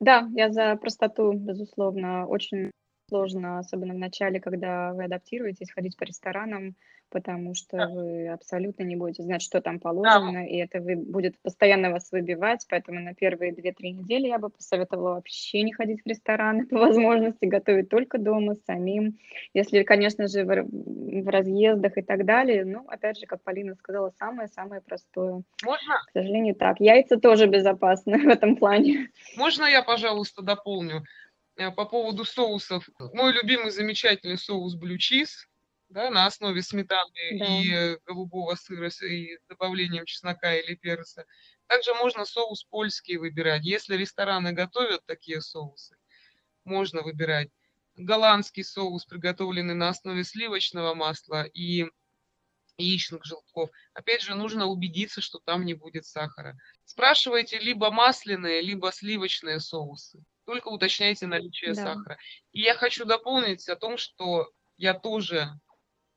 [0.00, 2.26] Да, я за простоту, безусловно.
[2.26, 2.70] Очень
[3.14, 6.74] сложно, особенно в начале, когда вы адаптируетесь, ходить по ресторанам,
[7.10, 7.88] потому что Да.
[7.88, 12.10] вы абсолютно не будете знать, что там Да, положено, и это вы, будет постоянно вас
[12.10, 16.78] выбивать, поэтому на первые 2-3 недели я бы посоветовала вообще не ходить в рестораны по
[16.78, 19.18] возможности, готовить только дома самим.
[19.52, 24.10] Если, конечно же, в, в разъездах и так далее, ну, опять же, как Полина сказала,
[24.18, 25.42] самое-самое простое.
[25.62, 26.80] можно, К сожалению, так.
[26.80, 29.10] Яйца тоже безопасны в этом плане.
[29.36, 31.04] можно я, пожалуйста, дополню
[31.56, 32.88] по поводу соусов.
[33.12, 35.46] Мой любимый замечательный соус blue cheese,
[35.88, 37.46] да, на основе сметаны Да.
[37.46, 41.24] и э, голубого сыра с и добавлением чеснока или перца.
[41.68, 43.64] Также можно соус польский выбирать.
[43.64, 45.96] Если рестораны готовят такие соусы,
[46.64, 47.50] можно выбирать.
[47.96, 51.86] Голландский соус, приготовленный на основе сливочного масла и
[52.76, 53.70] яичных желтков.
[53.92, 56.58] Опять же, нужно убедиться, что там не будет сахара.
[56.84, 60.24] Спрашивайте либо масляные, либо сливочные соусы.
[60.46, 61.74] Только уточняйте наличие Да.
[61.74, 62.18] сахара.
[62.52, 65.48] И я хочу дополнить о том, что я тоже,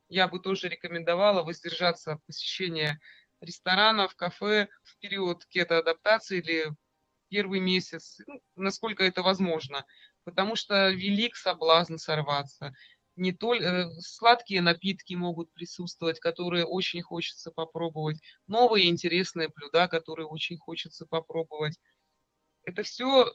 [0.09, 2.99] я бы тоже рекомендовала воздержаться от посещения
[3.41, 6.71] ресторанов, кафе в период кето-адаптации или
[7.29, 9.85] первый месяц, ну, насколько это возможно.
[10.25, 12.73] Потому что велик соблазн сорваться.
[13.15, 20.57] Не только сладкие напитки могут присутствовать, которые очень хочется попробовать, новые интересные блюда, которые очень
[20.57, 21.79] хочется попробовать.
[22.63, 23.33] Это все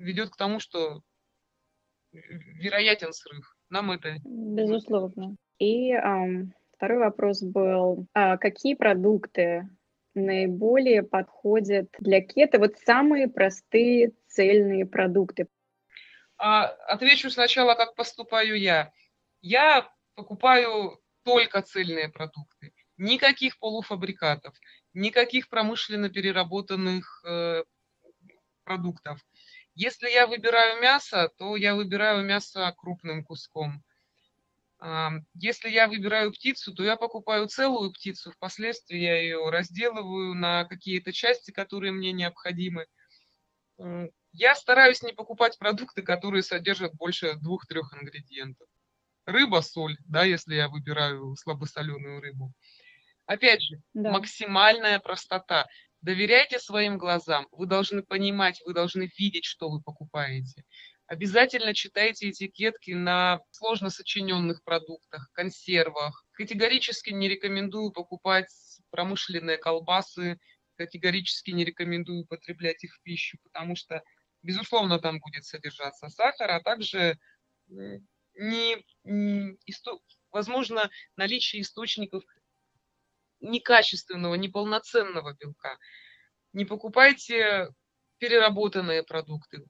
[0.00, 1.02] ведет к тому, что
[2.12, 3.56] вероятен срыв.
[3.68, 5.36] Нам это Безусловно.
[5.58, 9.68] И ам, второй вопрос был, а какие продукты
[10.14, 12.58] наиболее подходят для кето?
[12.58, 15.46] Вот самые простые цельные продукты.
[16.36, 18.92] А, отвечу сначала, как поступаю я.
[19.42, 22.72] Я покупаю только цельные продукты.
[22.96, 24.54] Никаких полуфабрикатов,
[24.92, 27.62] никаких промышленно переработанных э,
[28.64, 29.20] продуктов.
[29.74, 33.82] Если я выбираю мясо, то я выбираю мясо крупным куском.
[35.34, 38.32] Если я выбираю птицу, то я покупаю целую птицу.
[38.32, 42.86] Впоследствии я ее разделываю на какие-то части, которые мне необходимы.
[44.32, 48.68] Я стараюсь не покупать продукты, которые содержат больше двух-трех ингредиентов.
[49.26, 52.52] Рыба, соль, да, если я выбираю слабосоленую рыбу.
[53.26, 54.10] Опять же, Да.
[54.12, 55.68] максимальная простота.
[56.02, 57.46] Доверяйте своим глазам.
[57.52, 60.64] Вы должны понимать, вы должны видеть, что вы покупаете.
[61.06, 66.24] Обязательно читайте этикетки на сложно сочиненных продуктах, консервах.
[66.32, 68.48] Категорически не рекомендую покупать
[68.90, 70.38] промышленные колбасы,
[70.76, 74.02] категорически не рекомендую употреблять их в пищу, потому что,
[74.42, 77.18] безусловно, там будет содержаться сахар, а также
[77.70, 80.00] м, не, м, исто-
[80.32, 82.22] возможно наличие источников
[83.40, 85.78] некачественного, неполноценного белка.
[86.52, 87.68] Не покупайте
[88.18, 89.64] переработанные продукты.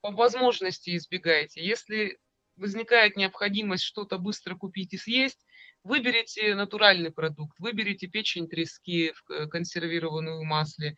[0.00, 1.64] По возможности избегайте.
[1.64, 2.18] Если
[2.56, 5.44] возникает необходимость что-то быстро купить и съесть,
[5.82, 7.58] выберите натуральный продукт.
[7.58, 10.96] Выберите печень трески к- консервированную в масле.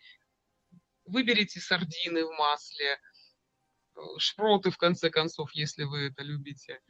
[1.05, 2.99] Выберите сардины в масле.
[3.97, 6.81] э, Шпроты, в конце концов, если вы это любите.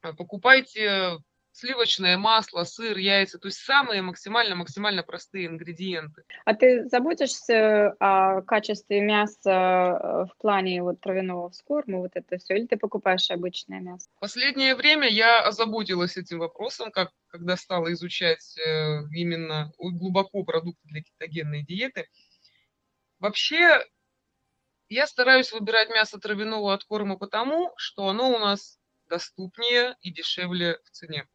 [0.00, 1.18] А Покупайте
[1.56, 3.38] сливочное масло, сыр, яйца.
[3.38, 6.24] То есть самые максимально-максимально простые ингредиенты.
[6.44, 12.56] А ты заботишься о качестве мяса э, в плане вот травяного вскорма, вот это все,
[12.56, 14.08] или ты покупаешь обычное мясо?
[14.20, 21.02] Последнее время я озаботилась этим вопросом, как, когда стала изучать э, именно глубоко продукты для
[21.02, 22.06] кетогенной диеты.
[23.18, 23.82] Вообще,
[24.88, 30.90] я стараюсь выбирать мясо травяного откорма потому, что оно у нас доступнее и дешевле в
[30.90, 31.26] цене,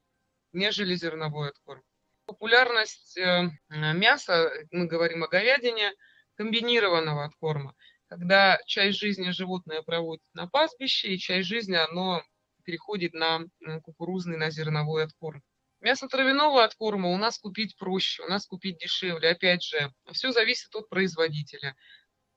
[0.53, 1.81] нежели зерновой откорм.
[2.25, 5.91] Популярность э, мяса, мы говорим о говядине,
[6.35, 7.75] комбинированного откорма,
[8.07, 12.23] когда часть жизни животное проводит на пастбище, и часть жизни оно
[12.63, 13.41] переходит на
[13.83, 15.43] кукурузный, на зерновой откорм.
[15.81, 19.29] Мясо травяного откорма у нас купить проще, у нас купить дешевле.
[19.29, 21.75] Опять же, все зависит от производителя.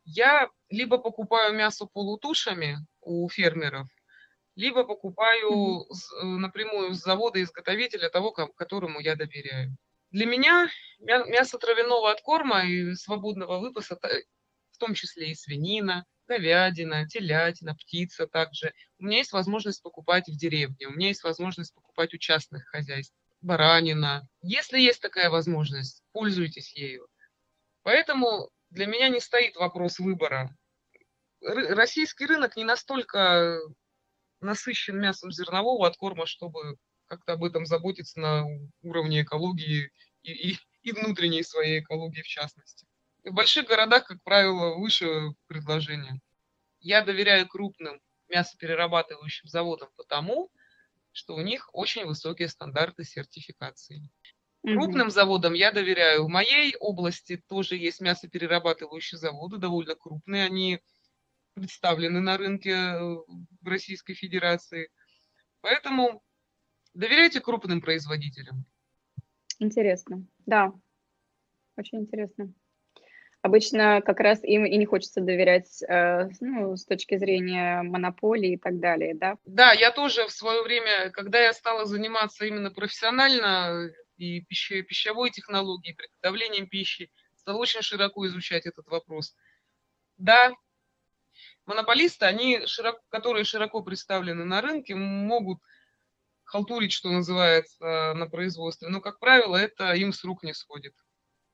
[0.04, 3.86] Я либо покупаю мясо полутушами у фермеров,
[4.56, 9.76] либо покупаю э, напрямую с завода-изготовителя того, ко- которому я доверяю.
[10.10, 10.68] Для меня
[11.00, 13.98] мя- мясо травяного откорма и свободного выпаса,
[14.70, 18.72] в том числе и свинина, говядина, телятина, птица также.
[18.98, 23.14] У меня есть возможность покупать в деревне, у меня есть возможность покупать у частных хозяйств,
[23.40, 24.26] баранина.
[24.40, 27.08] Если есть такая возможность, пользуйтесь ею.
[27.82, 30.56] Поэтому для меня не стоит вопрос выбора.
[31.42, 33.60] Российский рынок не настолько
[34.44, 36.76] насыщен мясом зернового откорма, чтобы
[37.06, 38.44] как-то об этом заботиться на
[38.82, 39.90] уровне экологии
[40.22, 42.86] и, и, и внутренней своей экологии в частности.
[43.24, 46.20] В больших городах, как правило, выше предложения.
[46.80, 50.50] Я доверяю крупным мясоперерабатывающим заводам потому,
[51.12, 54.10] что у них очень высокие стандарты сертификации.
[54.62, 56.24] Крупным заводам я доверяю.
[56.24, 60.46] В моей области тоже есть мясоперерабатывающие заводы, довольно крупные.
[60.46, 60.80] Они
[61.54, 64.88] представлены на рынке э, в Российской Федерации.
[65.60, 66.22] Поэтому
[66.92, 68.64] доверяйте крупным производителям.
[69.58, 70.26] Интересно.
[70.46, 70.72] Да,
[71.76, 72.52] очень интересно.
[73.42, 78.56] Обычно как раз им и не хочется доверять э, ну, с точки зрения монополии и
[78.56, 79.36] так далее, да?
[79.44, 85.30] Да, я тоже в свое время, когда я стала заниматься именно профессионально и пище, пищевой
[85.30, 89.36] технологией, приготовлением пищи, стал очень широко изучать этот вопрос.
[90.16, 90.54] Да,
[91.66, 95.58] монополисты, они широко, которые широко представлены на рынке, могут
[96.44, 100.94] халтурить, что называется, на производстве, но, как правило, это им с рук не сходит.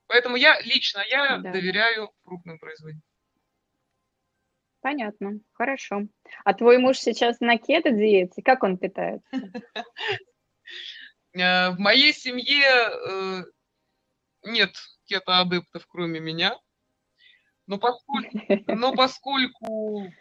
[0.06, 1.52] Поэтому я лично, я да.
[1.52, 3.04] доверяю крупным производителям.
[4.80, 6.08] Понятно, хорошо.
[6.44, 8.42] А твой муж сейчас на кето-диете?
[8.42, 9.28] Как он питается?
[11.32, 13.44] Э, в моей семье э,
[14.42, 16.58] нет кето-адептов, кроме меня.
[17.70, 20.12] Но поскольку, но поскольку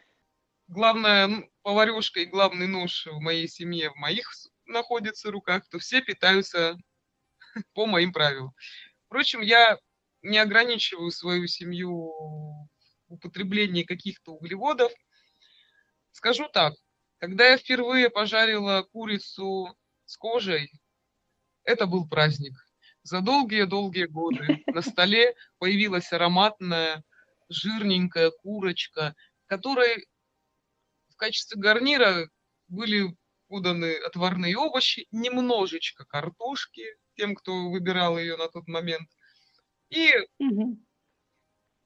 [0.67, 4.31] главная поварешка и главный нож в моей семье в моих
[4.67, 6.77] находится в руках, то все питаются
[7.73, 8.53] по моим правилам.
[9.07, 9.79] Впрочем, я
[10.21, 12.13] не ограничиваю свою семью
[13.07, 14.91] в употреблении каких-то углеводов.
[16.11, 16.75] Скажу так,
[17.17, 19.75] когда я впервые пожарила курицу
[20.05, 20.71] с кожей,
[21.63, 22.53] это был праздник.
[23.01, 27.03] За долгие-долгие годы на столе появилась ароматная,
[27.49, 29.15] жирненькая курочка,
[29.47, 30.07] которой
[31.09, 32.29] в качестве гарнира
[32.67, 33.15] были
[33.47, 36.85] поданы отварные овощи, немножечко картошки,
[37.15, 39.09] тем, кто выбирал ее на тот момент.
[39.89, 40.13] И,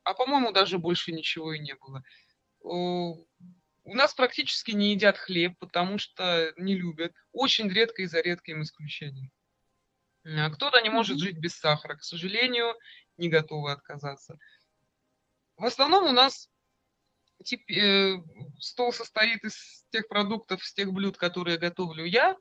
[0.04, 2.04] а по-моему, даже больше ничего и не было.
[3.86, 7.14] У нас практически не едят хлеб, потому что не любят.
[7.32, 9.32] Очень редко и за редким исключением.
[10.26, 12.76] А кто-то не может жить без сахара, к сожалению,
[13.18, 14.38] не готовы отказаться.
[15.58, 16.50] В основном у нас
[17.44, 18.16] тип, э,
[18.60, 22.36] стол состоит из тех продуктов, из тех блюд, которые готовлю я,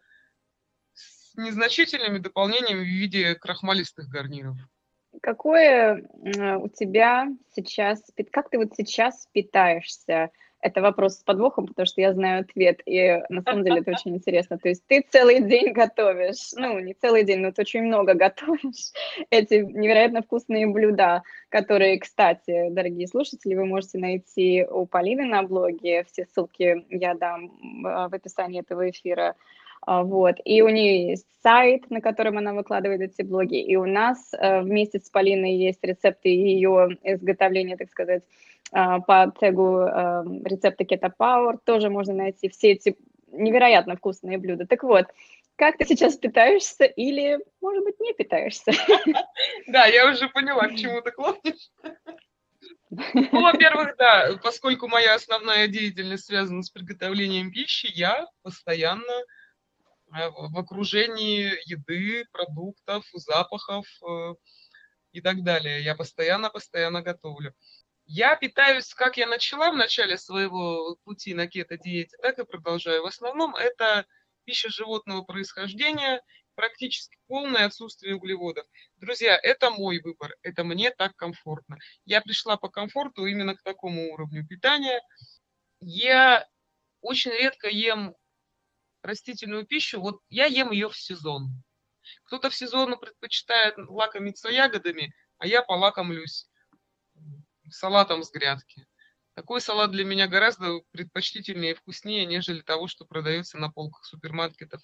[0.95, 4.57] с незначительными дополнениями в виде крахмалистых гарниров.
[5.21, 6.09] Какое
[6.59, 10.31] у тебя сейчас, как ты вот сейчас питаешься?
[10.63, 14.15] Это вопрос с подвохом, потому что я знаю ответ, и на самом деле это очень
[14.15, 14.59] интересно.
[14.59, 18.93] То есть ты целый день готовишь, ну, не целый день, но ты очень много готовишь
[19.31, 26.05] эти невероятно вкусные блюда, которые, кстати, дорогие слушатели, вы можете найти у Полины на блоге,
[26.05, 27.51] все ссылки я дам
[27.85, 29.35] а, в описании этого эфира,
[29.87, 30.37] вот.
[30.45, 33.61] И у нее есть сайт, на котором она выкладывает эти блоги.
[33.61, 38.23] И у нас э, вместе с Полиной есть рецепты ее изготовления, так сказать,
[38.71, 41.59] а, по тегу э, рецепты Keto Power.
[41.65, 42.97] Тоже можно найти все эти
[43.33, 44.67] невероятно вкусные блюда.
[44.67, 45.07] Так вот,
[45.57, 48.73] как ты сейчас питаешься или, может быть, не питаешься?
[49.67, 51.71] Да, я уже поняла, к чему ты клонишь.
[52.91, 59.42] Ну, во-первых, да, поскольку моя основная деятельность связана с приготовлением пищи, я постоянно Э,
[60.13, 64.35] в окружении еды, продуктов, запахов э,
[65.13, 65.83] и так далее.
[65.83, 67.55] Я постоянно-постоянно готовлю.
[68.05, 73.03] Я питаюсь, как я начала в начале своего пути на кето-диете, так и продолжаю.
[73.03, 74.07] В основном это
[74.45, 76.21] пища животного происхождения,
[76.55, 78.67] практически полное отсутствие углеводов.
[78.97, 81.79] Друзья, это мой выбор, это мне так комфортно.
[82.05, 85.01] Я пришла по комфорту именно к такому уровню питания.
[85.81, 86.47] Я
[87.01, 88.15] очень редко ем
[89.03, 91.51] растительную пищу, вот я ем ее в сезон.
[92.25, 96.49] Кто-то в сезон предпочитает лакомиться ягодами, а я полакомлюсь
[97.71, 98.87] салатом с грядки.
[99.35, 104.83] Такой салат для меня гораздо предпочтительнее и вкуснее, нежели того, что продается на полках супермаркетов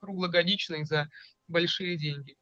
[0.00, 1.08] круглогодичных за
[1.48, 2.36] большие деньги.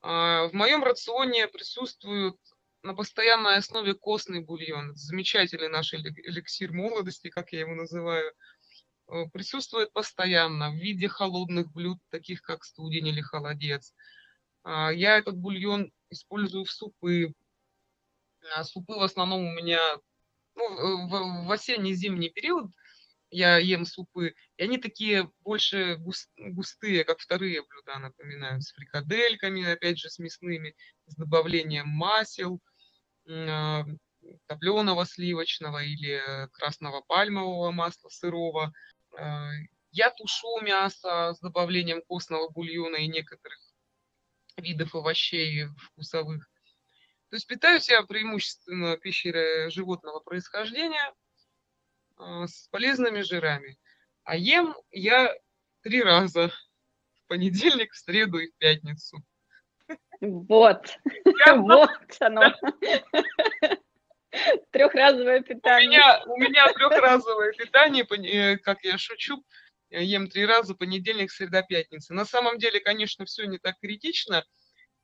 [0.00, 2.36] А, в моем рационе присутствует
[2.82, 4.94] на постоянной основе костный бульон.
[4.94, 8.32] Замечательный наш эликсир молодости, как я его называю–
[9.32, 13.94] присутствует постоянно в виде холодных блюд, таких как студень или холодец.
[14.64, 17.32] А, я этот бульон использую в супы.
[18.54, 19.80] А, супы в основном у меня
[20.54, 21.08] ну,
[21.46, 22.70] в, осенне-зимний период
[23.30, 25.98] я ем супы, и они такие больше
[26.38, 30.74] густые, как вторые блюда, напоминают, с фрикадельками, опять же, с мясными,
[31.06, 32.60] с добавлением масел,
[33.28, 33.84] а,
[34.46, 38.72] топленого сливочного или красного пальмового масла сырого.
[39.16, 39.50] Э,
[39.90, 43.58] я тушу мясо с добавлением костного бульона и некоторых
[44.56, 46.48] видов овощей вкусовых.
[47.30, 51.12] То есть питаюсь я преимущественно пищей животного происхождения
[52.16, 53.78] а, с полезными жирами.
[54.24, 55.34] А ем я
[55.82, 59.18] три раза в понедельник, в среду и в пятницу.
[60.20, 60.98] Вот,
[61.56, 62.54] вот оно.
[64.70, 65.88] Трехразовое питание.
[65.88, 69.44] У меня, у меня трехразовое питание, э, как я шучу,
[69.90, 72.14] ем три раза понедельник, среда, пятница.
[72.14, 74.44] На самом деле, конечно, все не так критично,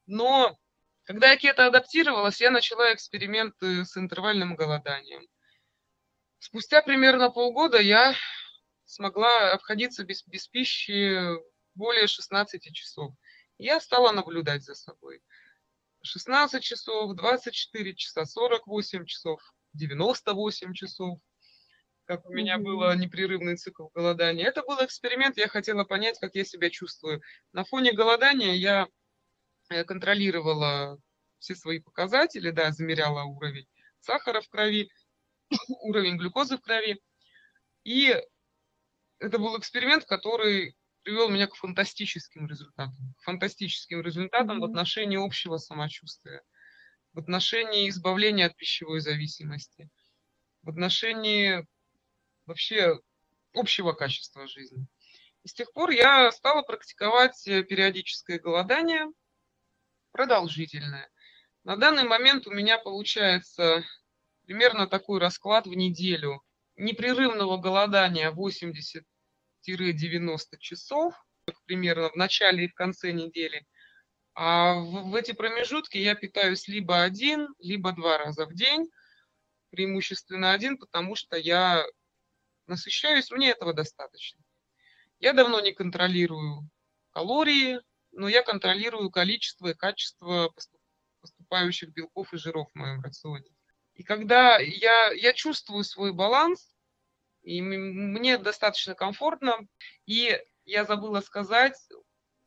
[0.07, 0.57] но
[1.05, 5.27] когда я кето адаптировалась, я начала эксперименты с интервальным голоданием.
[6.39, 8.15] Спустя примерно полгода я
[8.85, 11.19] смогла обходиться без, без пищи
[11.75, 13.15] более 16 часов.
[13.59, 15.23] Я стала наблюдать за собой.
[16.03, 19.41] 16 часов, 24 часа, 48 часов,
[19.75, 21.19] 98 часов,
[22.05, 22.63] как у меня mm-hmm.
[22.63, 24.47] был непрерывный цикл голодания.
[24.47, 27.23] Это был эксперимент, я хотела понять, как я себя чувствую.
[27.53, 28.89] На фоне голодания я
[29.71, 30.99] э, контролировала
[31.39, 33.67] все свои показатели, да, замеряла уровень
[34.01, 34.91] сахара в крови,
[35.83, 37.01] уровень глюкозы в крови.
[37.85, 38.17] И
[39.19, 43.15] это был эксперимент, который привел меня к фантастическим результатам.
[43.19, 44.61] К фантастическим результатам mm-hmm.
[44.61, 46.43] в отношении общего самочувствия,
[47.13, 49.91] в отношении избавления от пищевой зависимости,
[50.63, 51.67] в отношении
[52.47, 53.01] вообще
[53.53, 54.87] общего качества жизни.
[55.43, 59.07] И с тех пор я стала практиковать э, периодическое голодание,
[60.13, 61.11] продолжительное.
[61.65, 63.85] На данный момент у меня получается
[64.45, 66.43] примерно такой расклад в неделю
[66.77, 69.05] непрерывного голодания 80
[69.65, 71.15] 90 часов,
[71.67, 73.67] примерно в начале и в конце недели.
[74.35, 78.91] А в, в эти промежутки я питаюсь либо один, либо два раза в день.
[79.71, 81.85] Преимущественно один, потому что я
[82.67, 84.43] насыщаюсь, мне этого достаточно.
[85.19, 86.69] Я давно не контролирую
[87.11, 87.81] калории,
[88.13, 90.53] но я контролирую количество и качество
[91.21, 93.51] поступающих белков и жиров в моем рационе.
[93.95, 96.72] И когда я, я чувствую свой баланс,
[97.43, 99.59] и мне достаточно комфортно.
[100.07, 101.77] И я забыла сказать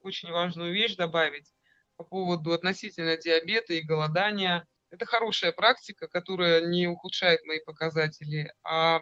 [0.02, 1.54] очень важную вещь добавить
[1.98, 4.68] по поводу относительно диабета и голодания.
[4.90, 9.02] Это хорошая практика, которая не ухудшает мои показатели, а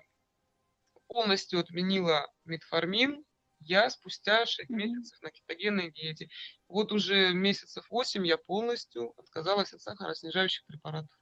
[1.08, 3.24] полностью отменила метформин
[3.66, 6.28] я спустя 6 месяцев на кетогенной диете.
[6.68, 11.18] Вот уже месяцев 8 я полностью отказалась от сахароснижающих препаратов.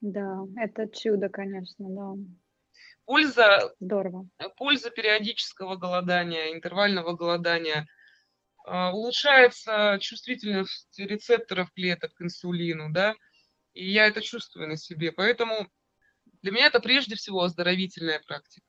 [0.00, 2.14] Да, это чудо, конечно, да.
[3.06, 4.28] Польза, Здорово.
[4.56, 7.86] польза периодического голодания, интервального голодания
[8.66, 13.14] а, улучшается чувствительность рецепторов клеток к инсулину, да,
[13.74, 15.12] и я это чувствую на себе.
[15.12, 15.68] Поэтому
[16.42, 18.66] для меня это прежде всего оздоровительная практика.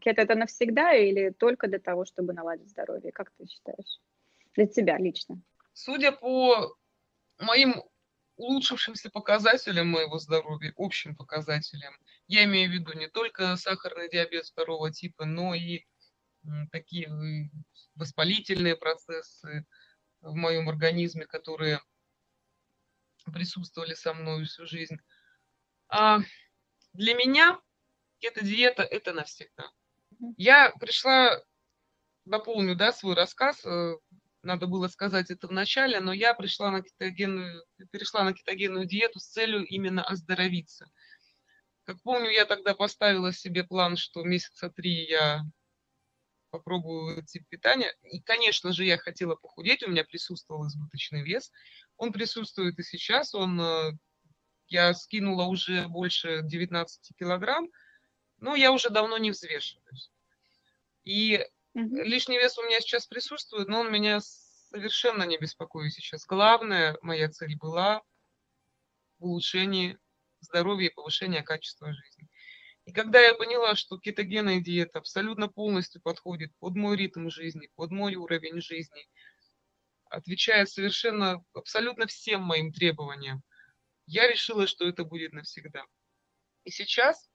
[0.00, 3.12] Кето это навсегда или только для того, чтобы наладить здоровье?
[3.12, 4.00] Как ты считаешь?
[4.54, 5.40] Для тебя лично.
[5.72, 6.76] Судя по
[7.38, 7.82] моим
[8.36, 11.94] улучшившимся показателям моего здоровья, общим показателям,
[12.28, 15.84] я имею в виду не только сахарный диабет второго типа, но и
[16.70, 17.08] такие
[17.94, 19.66] воспалительные процессы
[20.20, 21.80] в моем организме, которые
[23.32, 24.98] присутствовали со мной всю жизнь.
[25.88, 26.18] А
[26.92, 27.60] для меня
[28.20, 29.70] эта диета– это навсегда.
[30.36, 31.42] Я пришла,
[32.24, 33.96] дополню да, свой рассказ, э,
[34.46, 39.18] надо было сказать это в начале, но я пришла на кетогенную, перешла на кетогенную диету
[39.20, 40.90] с целью именно оздоровиться.
[41.84, 45.42] Как помню, я тогда поставила себе план, что месяца три я
[46.50, 47.94] попробую тип питания.
[48.02, 51.52] И, конечно же, я хотела похудеть, у меня присутствовал избыточный вес.
[51.96, 53.92] Он присутствует и сейчас, он, э,
[54.68, 57.68] я скинула уже больше 19 килограмм,
[58.38, 60.10] но я уже давно не взвешиваюсь.
[61.04, 61.96] И угу.
[62.02, 66.24] лишний вес у меня сейчас присутствует, но он меня совершенно не беспокоит сейчас.
[66.26, 68.02] Главная моя цель была
[69.18, 69.98] в улучшении
[70.40, 72.28] здоровья и повышения качества жизни.
[72.84, 77.90] И когда я поняла, что кетогенная диета абсолютно полностью подходит под мой ритм жизни, под
[77.90, 79.08] мой уровень жизни,
[80.08, 83.42] отвечает совершенно, абсолютно всем моим требованиям,
[84.06, 85.84] я решила, что это будет навсегда.
[86.62, 87.28] И сейчас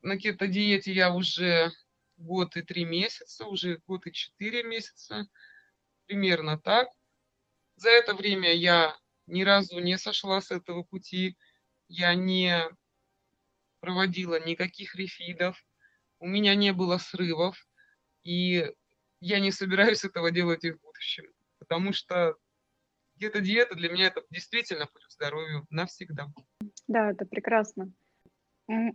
[0.00, 1.72] на кето-диете я уже
[2.16, 5.28] год и три месяца, уже год и четыре месяца,
[6.06, 6.88] примерно так.
[7.76, 8.96] За это время я
[9.26, 11.36] ни разу не сошла с этого пути,
[11.88, 12.68] я не
[13.80, 15.62] проводила никаких рефидов,
[16.18, 17.68] у меня не было срывов,
[18.22, 18.72] и
[19.20, 21.24] я не собираюсь этого делать и в будущем,
[21.58, 22.36] потому что
[23.16, 26.26] где-то диета для меня это действительно путь к здоровью навсегда.
[26.86, 27.92] Да, это прекрасно.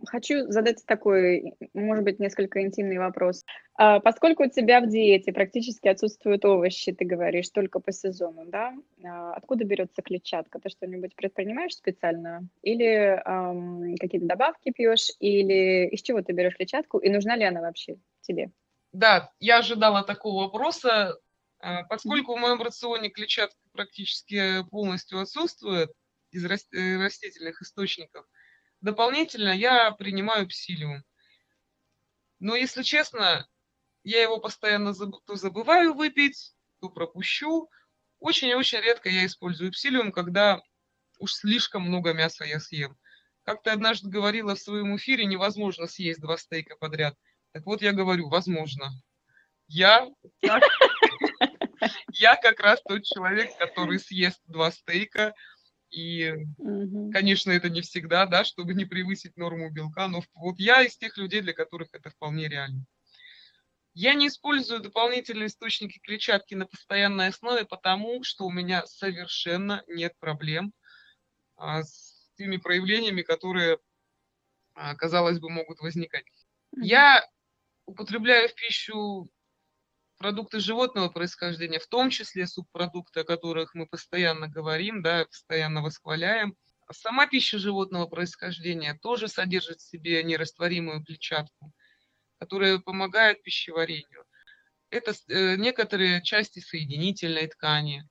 [0.06, 3.44] Хочу задать такой, может быть, несколько интимный вопрос.
[3.74, 8.74] А, поскольку у тебя в диете практически отсутствуют овощи, ты говоришь, только по сезону, да?
[9.02, 10.60] А, откуда берется клетчатка?
[10.60, 12.46] Ты что-нибудь предпринимаешь специально?
[12.60, 15.10] Или эм, какие-то добавки пьешь?
[15.20, 16.98] Или из чего ты берешь клетчатку?
[16.98, 18.50] И нужна ли она вообще тебе?
[18.92, 21.16] Да, я ожидала такого вопроса.
[21.60, 25.90] А, поскольку в моем рационе клетчатка практически полностью отсутствует
[26.30, 28.26] из э, растительных источников,
[28.82, 31.02] дополнительно я принимаю псилиум.
[32.38, 33.48] Но, если честно,
[34.02, 37.70] я его постоянно то забываю выпить, то пропущу.
[38.18, 40.60] Очень и очень редко я использую псилиум, когда
[41.18, 42.96] уж слишком много мяса я съем.
[43.44, 47.16] Как ты однажды говорила в своем эфире, невозможно съесть два стейка подряд.
[47.52, 48.90] Так вот я говорю, возможно.
[49.68, 50.08] Я
[52.12, 55.34] я как раз тот человек, который съест два стейка,
[55.92, 56.34] и,
[57.12, 61.16] конечно, это не всегда, да, чтобы не превысить норму белка, но вот я из тех
[61.18, 62.84] людей, для которых это вполне реально.
[63.94, 70.14] Я не использую дополнительные источники клетчатки на постоянной основе, потому что у меня совершенно нет
[70.18, 70.72] проблем
[71.56, 73.78] а, с теми проявлениями, которые,
[74.72, 76.24] а, казалось бы, могут возникать.
[76.74, 77.22] Я
[77.84, 79.28] употребляю в пищу
[80.22, 86.56] продукты животного происхождения, в том числе субпродукты, о которых мы постоянно говорим, да, постоянно восхваляем.
[86.92, 91.72] Сама пища животного происхождения тоже содержит в себе нерастворимую клетчатку,
[92.38, 94.24] которая помогает пищеварению.
[94.90, 98.08] Это э, некоторые части соединительной ткани,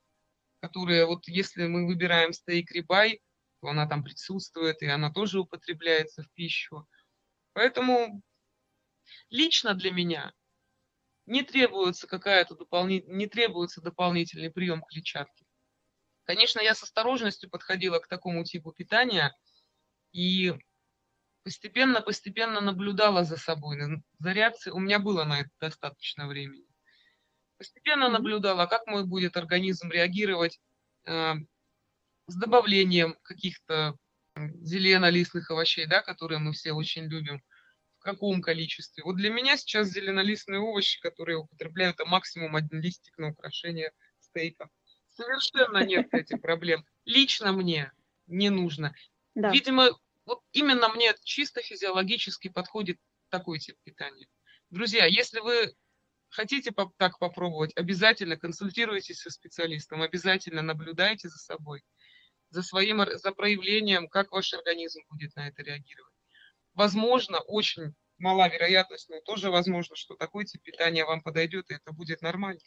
[0.60, 3.22] которые вот если мы выбираем стейк рибай,
[3.62, 6.86] то она там присутствует, и она тоже употребляется в пищу.
[7.54, 8.22] Поэтому
[9.30, 10.34] лично для меня
[11.32, 15.46] не требуется какая-то дополнительная, не требуется дополнительный прием клетчатки.
[16.26, 19.34] Конечно, я с осторожностью подходила к такому типу питания
[20.12, 20.54] и
[21.44, 23.80] постепенно-постепенно наблюдала за собой,
[24.20, 24.74] за реакцией.
[24.74, 26.68] У меня было на это достаточно времени.
[27.58, 30.60] Постепенно наблюдала, как мой будет организм реагировать
[31.06, 31.36] э,
[32.28, 33.96] с добавлением каких-то
[34.36, 37.42] зеленолистных овощей, да, которые мы все очень любим,
[38.02, 39.04] каком количестве.
[39.04, 43.92] Вот для меня сейчас зеленолистные овощи, которые я употребляю, это максимум один листик на украшение
[44.20, 44.70] стейка.
[45.08, 46.86] Совершенно нет этих проблем.
[47.06, 47.92] Лично мне
[48.28, 48.94] не нужно.
[49.36, 49.52] Да.
[49.52, 49.90] Видимо,
[50.26, 52.98] вот именно мне чисто физиологически подходит
[53.30, 54.28] такой тип питания.
[54.70, 55.74] Друзья, если вы
[56.30, 61.84] хотите так попробовать, обязательно консультируйтесь со специалистом, обязательно наблюдайте за собой,
[62.50, 66.11] за своим, за проявлением, как ваш организм будет на это реагировать
[66.74, 71.92] возможно, очень мала вероятность, но тоже возможно, что такой тип питания вам подойдет, и это
[71.92, 72.60] будет нормально.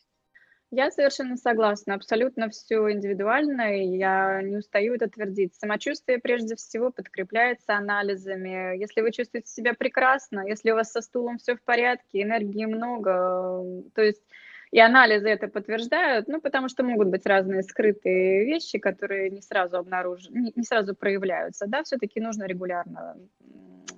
[0.71, 5.55] Я совершенно согласна, абсолютно все индивидуально, и я не устаю это твердить.
[5.55, 8.77] Самочувствие прежде всего подкрепляется анализами.
[8.77, 13.63] Если вы чувствуете себя прекрасно, если у вас со стулом все в порядке, энергии много,
[13.95, 14.25] то есть
[14.75, 19.77] и анализы это подтверждают, ну, потому что могут быть разные скрытые вещи, которые не сразу
[19.77, 23.16] обнаружены, не, сразу проявляются, да, все-таки нужно регулярно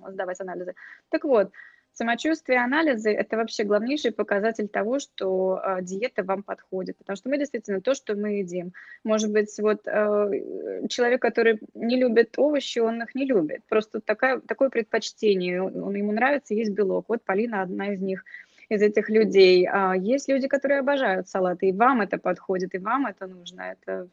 [0.07, 0.75] сдавать анализы.
[1.09, 1.51] Так вот,
[1.93, 7.39] самочувствие, анализы– это вообще главнейший показатель того, что э, диета вам подходит, потому что мы
[7.39, 8.73] действительно то, что мы едим.
[9.03, 13.63] Может быть, вот э, человек, который не любит овощи, он их не любит.
[13.67, 17.05] Просто такая, такое предпочтение, он, ему нравится есть белок.
[17.07, 18.23] Вот Полина одна из них–
[18.69, 19.67] из этих людей.
[19.71, 23.61] А есть люди, которые обожают салаты, и вам это подходит, и вам это нужно.
[23.61, 24.09] Это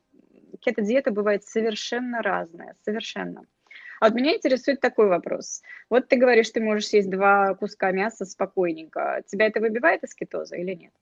[0.60, 3.44] кето-диета бывает совершенно разная, совершенно.
[4.00, 5.62] А вот меня интересует такой вопрос.
[5.88, 9.22] Вот ты говоришь, ты можешь съесть два куска мяса спокойненько.
[9.26, 10.92] Тебя это выбивает из кетоза или нет?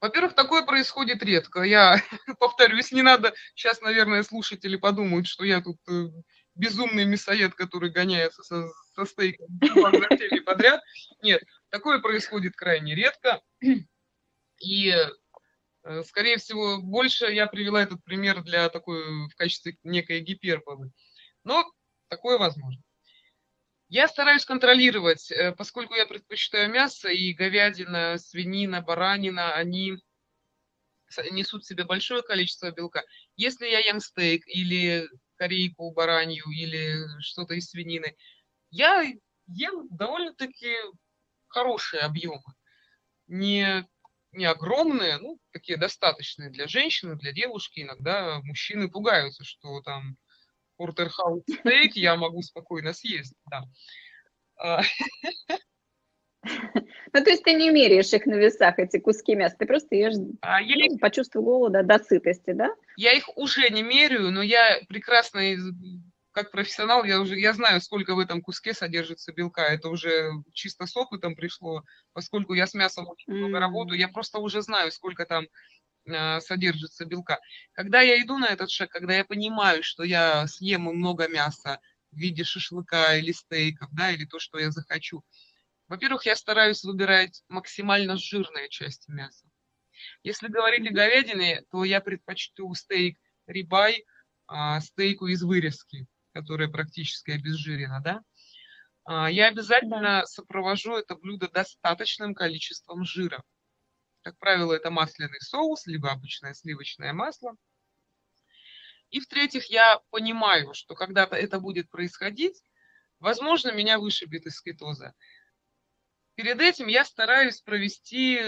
[0.00, 1.62] Во-первых, такое происходит редко.
[1.62, 1.96] Я
[2.38, 6.08] повторюсь, не надо сейчас, наверное, слушатели подумают, что я тут э,
[6.54, 9.48] безумный мясоед, который гоняется со, со стейком
[10.44, 10.82] подряд.
[11.22, 13.42] Нет, такое происходит крайне редко.
[14.60, 20.90] И, э, скорее всего, больше я привела этот пример для такой, в качестве некой гиперболы.
[21.44, 21.64] Но
[22.08, 22.82] такое возможно.
[23.88, 29.96] Я стараюсь контролировать, э, поскольку я предпочитаю мясо, и говядина, свинина, баранина, они
[31.30, 33.02] несут в себе большое количество белка.
[33.36, 38.14] Если я ем стейк или корейку баранью или что-то из свинины,
[38.70, 39.10] я
[39.46, 40.76] ем довольно-таки
[41.58, 42.42] хорошие объемы.
[43.26, 43.84] Не,
[44.32, 47.80] не огромные, ну, такие достаточные для женщины, для девушки.
[47.80, 50.16] Иногда мужчины пугаются, что там
[50.76, 53.64] портерхаус стейк я могу спокойно съесть, да.
[54.56, 54.82] А,
[56.44, 60.14] ну, то есть ты не меряешь их на весах, эти куски мяса, ты просто ешь
[60.40, 60.86] а я...
[60.88, 62.70] ну, по чувству голода до сытости, да?
[62.96, 65.54] Я их уже не меряю, но я прекрасно
[66.32, 69.62] как профессионал, я уже я знаю, сколько в этом куске содержится белка.
[69.62, 74.38] Это уже чисто с опытом пришло, поскольку я с мясом очень много работаю, я просто
[74.38, 75.46] уже знаю, сколько там
[76.06, 77.38] э, содержится белка.
[77.72, 81.80] Когда я иду на этот шаг, когда я понимаю, что я съем много мяса
[82.12, 85.24] в виде шашлыка или стейков, да, или то, что я захочу,
[85.88, 89.46] во-первых, я стараюсь выбирать максимально жирные части мяса.
[90.22, 94.04] Если говорить о говядине, то я предпочту стейк рибай,
[94.46, 96.06] а, стейку из вырезки,
[96.38, 98.22] которая практически обезжирена, да.
[99.04, 100.26] А, я обязательно да.
[100.26, 103.42] сопровожу это блюдо достаточным количеством жира.
[104.22, 107.56] Как правило, это масляный соус, либо обычное сливочное масло.
[109.10, 112.62] И в-третьих, я понимаю, что когда-то это будет происходить,
[113.18, 115.14] возможно, меня вышибет из кетоза.
[116.36, 118.40] Перед этим я стараюсь провести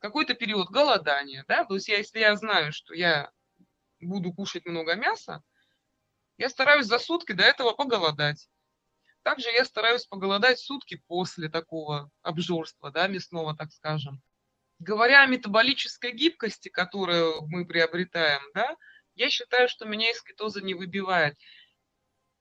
[0.00, 3.30] какой-то период голодания, да, то есть я, если я знаю, что я
[4.00, 5.42] буду кушать много мяса,
[6.40, 8.48] я стараюсь за сутки до этого поголодать.
[9.22, 14.22] Также я стараюсь поголодать сутки после такого обжорства, да, мясного, так скажем.
[14.78, 18.74] Говоря о метаболической гибкости, которую мы приобретаем, да,
[19.16, 21.36] я считаю, что меня из кетоза не выбивает.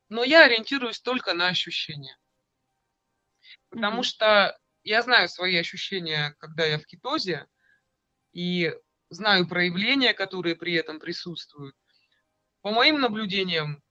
[0.08, 2.18] Но я ориентируюсь только на ощущения.
[3.70, 4.06] Потому mm-hmm.
[4.06, 7.48] что я знаю свои ощущения, когда я в кетозе,
[8.32, 8.74] и
[9.10, 11.76] знаю проявления, которые при этом присутствуют.
[12.62, 13.84] По моим наблюдениям,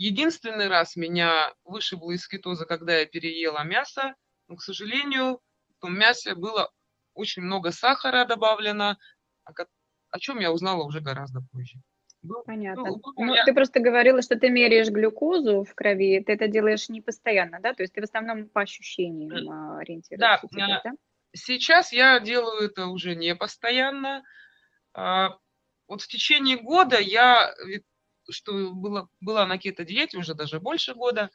[0.00, 4.14] единственный раз меня вышибло из кетоза, когда я переела мясо,
[4.48, 5.40] но, к сожалению,
[5.76, 6.70] в том мясе было
[7.14, 8.96] очень много сахара добавлено,
[9.44, 11.78] о чем я узнала уже гораздо позже.
[12.44, 12.84] Понятно.
[12.84, 13.44] Ну, ну, я...
[13.44, 17.72] Ты просто говорила, что ты меряешь глюкозу в крови, ты это делаешь не постоянно, да?
[17.72, 20.18] То есть ты в основном по ощущениям а, ориентируешься?
[20.18, 20.92] Да, теперь, да?
[21.32, 24.22] сейчас я делаю это уже не постоянно.
[24.92, 25.38] А,
[25.88, 27.54] вот в течение года я,
[28.30, 31.30] что было, была на кето-диете уже даже больше года,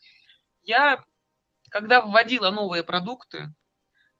[0.64, 1.04] я,
[1.70, 3.54] когда вводила новые продукты,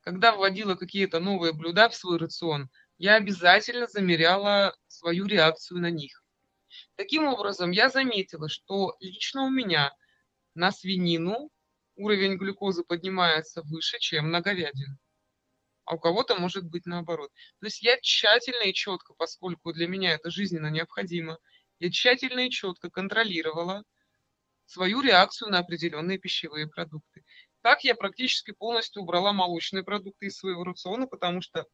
[0.02, 6.24] когда вводила какие-то новые блюда в свой рацион, я обязательно замеряла свою реакцию на них.
[6.96, 9.94] Таким образом, я заметила, что лично у меня
[10.54, 11.50] на свинину
[11.96, 14.98] уровень глюкозы поднимается выше, чем на говядину.
[15.86, 17.32] А у кого-то может быть наоборот.
[17.60, 21.40] То есть я тщательно и четко, поскольку для меня это жизненно необходимо,
[21.86, 23.84] я тщательно и четко контролировала
[24.66, 27.24] свою реакцию на определенные пищевые продукты.
[27.62, 31.66] Так я практически полностью убрала молочные продукты из своего рациона, потому что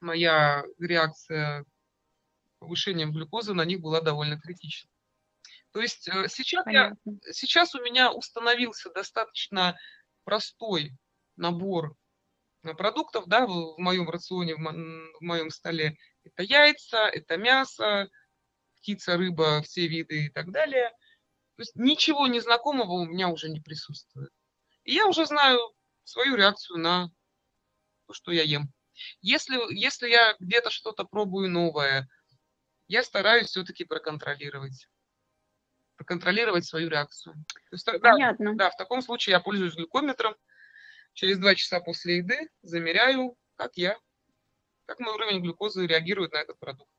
[0.00, 1.64] моя реакция
[2.58, 4.90] повышением глюкозы на них была довольно критична.
[5.72, 6.96] То есть э, сейчас, я,
[7.32, 9.76] сейчас у меня установился достаточно
[10.24, 10.92] простой
[11.36, 11.94] набор
[12.62, 15.98] э, продуктов да, в, моем рационе, в моем столе.
[16.24, 18.08] Это яйца, это мясо,
[18.86, 20.90] птица, рыба, все виды и так далее.
[21.56, 24.30] То есть ничего незнакомого у меня уже не присутствует.
[24.84, 25.58] И я уже знаю
[26.04, 27.10] свою реакцию на
[28.06, 28.72] то, что я ем.
[29.20, 32.08] Если, если я где-то что-то пробую новое,
[32.86, 34.88] я стараюсь все-таки проконтролировать
[35.96, 37.34] проконтролировать свою реакцию.
[37.70, 38.54] То есть, Понятно.
[38.54, 40.36] Да, да, в таком случае я пользуюсь глюкометром.
[41.14, 43.98] Через два часа после еды замеряю, как я,
[44.84, 46.90] как мой уровень глюкозы реагирует на этот продукт.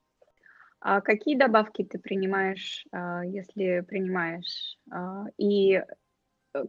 [0.80, 4.78] А какие добавки ты принимаешь, а, если принимаешь?
[4.92, 5.84] А, и э,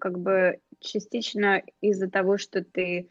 [0.00, 3.10] как бы частично из-за того, что ты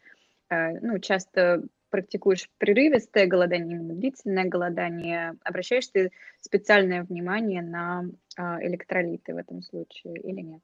[0.50, 8.04] э, ну, часто практикуешь прерывистое голодание, длительное голодание, обращаешь ты специальное внимание на
[8.36, 10.62] а, электролиты в этом случае или нет?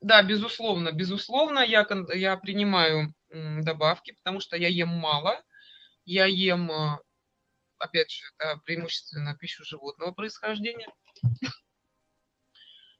[0.00, 5.40] Да, безусловно, безусловно, я, я принимаю добавки, потому что я ем мало,
[6.04, 7.00] я ем, а,
[7.82, 10.88] опять же, да, преимущественно пищу животного происхождения.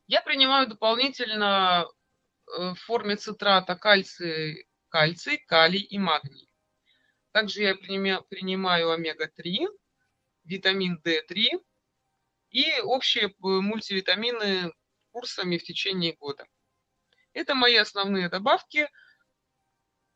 [0.09, 6.49] Я принимаю дополнительно э, в форме цитрата кальций, кальций, калий и магний.
[7.30, 9.68] Также я принимаю омега-3,
[10.45, 11.64] витамин D3
[12.51, 14.72] и общие э, мультивитамины
[15.12, 16.47] курсами в течение года.
[17.33, 18.91] Это мои основные добавки,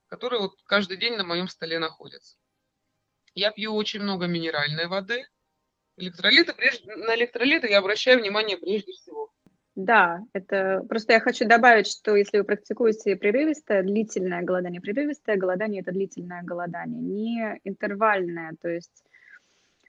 [0.08, 2.36] которые вот каждый день на моем столе находятся.
[3.36, 5.26] Я пью очень много минеральной воды.
[5.98, 9.30] Электролиты, прежде, на электролиты я обращаю внимание прежде всего.
[9.74, 15.82] Да, это просто я хочу добавить, что если вы практикуете прерывистое, длительное голодание, прерывистое голодание–
[15.82, 19.04] это длительное голодание, не интервальное, то есть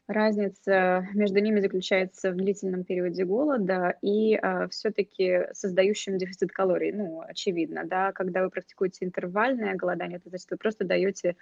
[0.07, 6.91] разница между ними заключается в длительном периоде голода и э, все-таки создающем дефицит калорий.
[6.91, 11.37] Ну, очевидно, да, когда вы практикуете интервальное голодание, то значит вы просто даете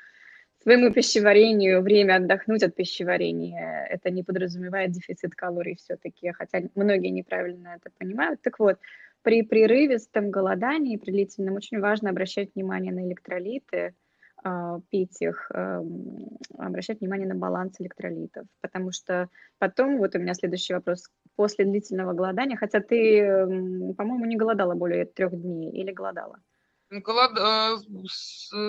[0.65, 3.85] своему пищеварению время отдохнуть от пищеварения.
[3.87, 8.41] Это не подразумевает дефицит калорий все-таки, хотя многие неправильно это понимают.
[8.41, 8.79] Так вот,
[9.21, 13.93] при прерывистом голодании, при длительном, очень важно обращать внимание на электролиты,
[14.43, 20.33] а, пить их, эм, обращать внимание на баланс электролитов, потому что потом, вот у меня
[20.33, 25.91] следующий вопрос, после длительного голодания, хотя ты, эм, по-моему, не голодала более трех дней или
[25.91, 26.39] голодала?
[26.89, 27.77] Голод, э,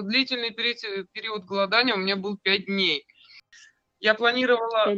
[0.03, 3.07] длительный период, голодания у меня был 5 дней.
[4.01, 4.95] Я планировала,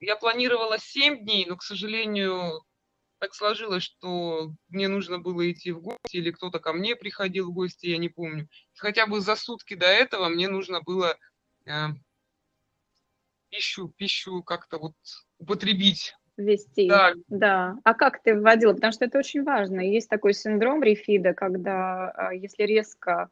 [0.00, 2.64] я планировала 7 дней, но, к сожалению,
[3.18, 7.54] так сложилось, что мне нужно было идти в гости, или кто-то ко мне приходил в
[7.54, 8.48] гости, я не помню.
[8.74, 11.18] Хотя бы за сутки до этого мне нужно было
[11.66, 11.88] э,
[13.50, 14.94] пищу, пищу как-то вот
[15.38, 16.88] употребить ввести.
[16.88, 17.12] Да.
[17.28, 17.76] да.
[17.84, 18.74] А как ты вводила?
[18.74, 19.80] Потому что это очень важно.
[19.80, 23.30] Есть такой синдром рефида, когда а, если резко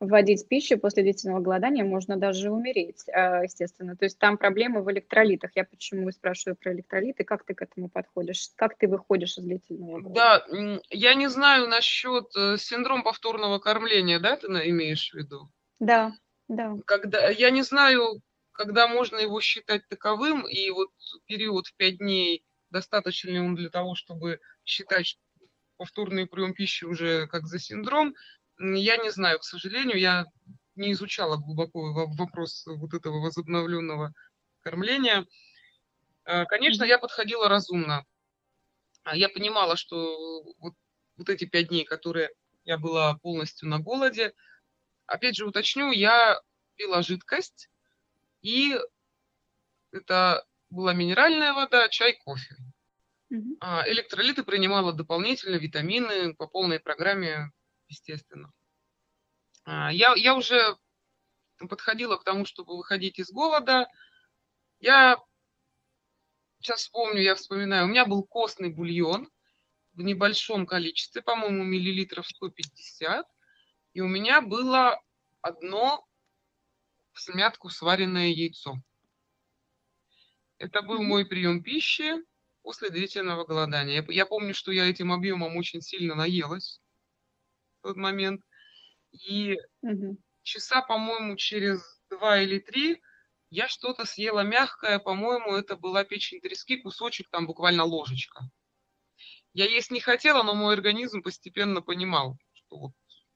[0.00, 3.96] вводить пищу после длительного голодания, можно даже умереть, а, естественно.
[3.96, 5.50] То есть там проблемы в электролитах.
[5.54, 8.50] Я почему спрашиваю про электролиты, как ты к этому подходишь?
[8.56, 10.14] Как ты выходишь из длительного голодания?
[10.14, 15.48] Да, я не знаю насчет э, синдрома повторного кормления, да, ты имеешь в виду?
[15.80, 16.12] Да,
[16.48, 16.76] да.
[16.86, 18.20] Когда, я не знаю,
[18.58, 20.90] когда можно его считать таковым, и вот
[21.26, 25.16] период в 5 дней достаточно ли он для того, чтобы считать
[25.76, 28.16] повторный прием пищи уже как за синдром,
[28.58, 30.26] я не знаю, к сожалению, я
[30.74, 34.12] не изучала глубоко вопрос вот этого возобновленного
[34.58, 35.24] кормления.
[36.24, 38.04] А, конечно, я подходила разумно.
[39.04, 40.74] А, я понимала, что вот,
[41.16, 42.30] вот эти пять дней, которые
[42.64, 44.34] я была полностью на голоде,
[45.06, 46.40] опять же уточню, я
[46.74, 47.68] пила жидкость,
[48.42, 48.78] и
[49.92, 52.56] это была минеральная вода, чай, кофе.
[53.30, 53.58] Угу.
[53.86, 57.50] Электролиты принимала дополнительно, витамины по полной программе,
[57.88, 58.52] естественно.
[59.64, 60.76] А, я, я уже
[61.68, 63.86] подходила к тому, чтобы выходить из голода.
[64.80, 65.18] Я
[66.60, 69.30] сейчас вспомню, я вспоминаю, у меня был костный бульон
[69.92, 73.26] в небольшом количестве, по-моему, миллилитров 150.
[73.94, 75.00] И у меня было
[75.42, 76.07] одно
[77.20, 78.76] смятку сваренное яйцо.
[80.58, 82.14] Это был мой прием пищи
[82.62, 84.02] после длительного голодания.
[84.02, 86.80] Я, я помню, что я этим объемом очень сильно наелась
[87.78, 88.42] в тот момент.
[89.12, 90.18] И угу.
[90.42, 93.00] часа, по-моему, через два или три
[93.50, 98.50] я что-то съела мягкое, по-моему, это была печень трески, кусочек, там буквально ложечка.
[99.54, 102.92] Я есть не хотела, но мой организм постепенно понимал, что вот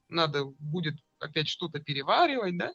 [0.08, 2.74] надо будет опять что-то переваривать, да.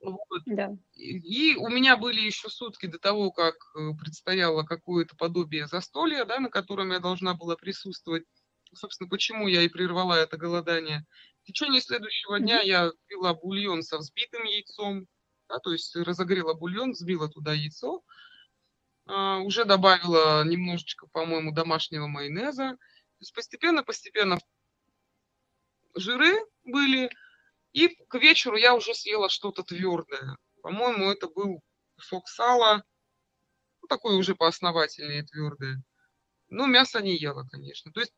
[0.00, 0.42] Вот.
[0.46, 0.76] Да.
[0.94, 6.40] И, у меня были еще сутки до того, как э, предстояло какое-то подобие застолья, да,
[6.40, 8.24] на котором я должна была присутствовать.
[8.72, 11.04] Собственно, почему я и прервала это голодание.
[11.42, 12.42] В течение следующего mm-hmm.
[12.42, 15.06] дня я пила бульон со взбитым яйцом,
[15.48, 18.02] да, то есть разогрела бульон, взбила туда яйцо,
[19.06, 22.70] а, уже добавила немножечко, по-моему, домашнего майонеза.
[22.70, 24.38] То есть постепенно-постепенно
[25.94, 26.32] жиры
[26.64, 27.10] были,
[27.72, 30.36] и к вечеру я уже съела что-то твердое.
[30.62, 31.60] По-моему, это был
[31.96, 32.84] кусок сала,
[33.82, 35.82] ну, такое уже поосновательнее твердое.
[36.48, 37.92] Но мясо не ела, конечно.
[37.92, 38.12] То есть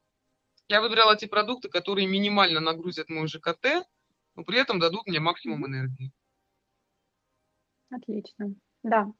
[0.68, 3.86] я выбирала те продукты, которые минимально нагрузят мой ЖКТ,
[4.34, 6.12] но при этом дадут мне максимум энергии.
[7.90, 8.54] Отлично.
[8.82, 9.12] Да,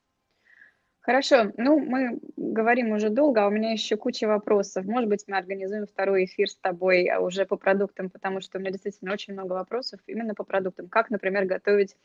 [1.03, 4.85] Хорошо, ну мы говорим уже долго, а у меня еще куча вопросов.
[4.85, 8.61] Может быть, мы организуем второй эфир с тобой а уже по продуктам, потому что у
[8.61, 10.89] меня действительно очень много вопросов именно по продуктам.
[10.89, 11.97] Как, например, готовить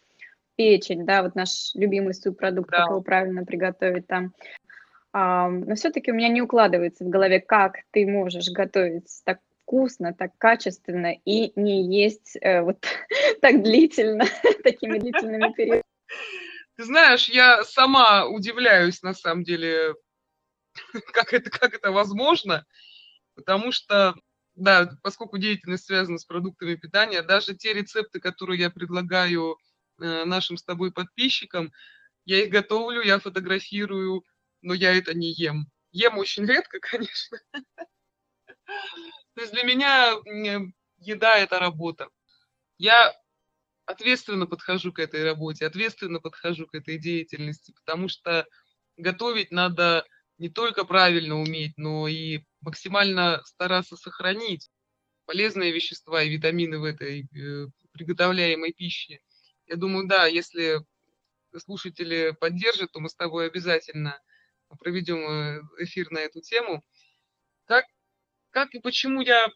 [0.56, 2.78] печень, да, вот наш любимый субпродукт, да.
[2.78, 4.34] как его правильно приготовить там.
[5.14, 10.14] А, но все-таки у меня не укладывается в голове, как ты можешь готовить так вкусно,
[10.14, 12.84] так качественно и не есть э, вот
[13.42, 14.26] так длительно,
[14.64, 15.84] такими длительными периодами.
[16.78, 19.96] Ты знаешь, я сама удивляюсь, на самом деле,
[21.14, 22.66] как это, как это возможно,
[23.36, 24.16] потому что,
[24.56, 29.58] да, поскольку деятельность связана с продуктами питания, даже те рецепты, которые я предлагаю
[30.00, 31.72] э, нашим с тобой подписчикам,
[32.26, 34.24] я их готовлю, я фотографирую,
[34.62, 35.68] но я это не ем.
[35.92, 37.40] Ем очень редко, конечно.
[39.34, 40.14] То есть для меня
[41.00, 42.10] еда– это работа.
[42.78, 43.14] Я
[43.88, 48.46] ответственно подхожу к этой работе, ответственно подхожу к этой деятельности, потому что
[48.98, 50.06] готовить надо
[50.38, 54.70] не только правильно уметь, но и максимально стараться сохранить
[55.26, 59.22] полезные вещества и витамины в этой э, приготовляемой пище.
[59.66, 60.86] Я думаю, да, если
[61.58, 64.22] слушатели поддержат, то мы с тобой обязательно
[64.80, 66.84] проведем э, эфир на эту тему.
[67.66, 67.86] Как,
[68.50, 69.48] как и почему я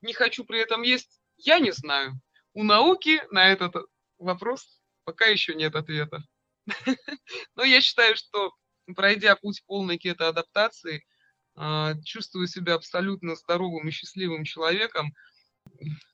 [0.00, 2.20] не хочу при этом есть, я не знаю
[2.54, 3.74] у науки на этот
[4.18, 6.22] вопрос пока еще нет ответа.
[7.56, 8.52] Но я считаю, что
[8.94, 11.04] пройдя путь полной кето-адаптации,
[11.54, 15.12] а, чувствую себя абсолютно здоровым и счастливым человеком.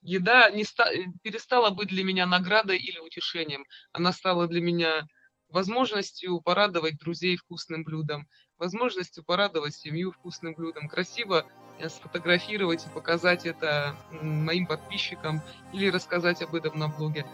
[0.02, 0.90] Еда не ста-
[1.22, 3.64] перестала быть для меня наградой или утешением.
[3.92, 5.06] Она стала для меня
[5.48, 8.28] возможностью порадовать друзей вкусным блюдом,
[8.58, 11.46] возможностью порадовать семью вкусным блюдом, красиво
[11.78, 15.42] э, сфотографировать и показать это моим подписчикам
[15.72, 17.26] или рассказать об этом на блоге.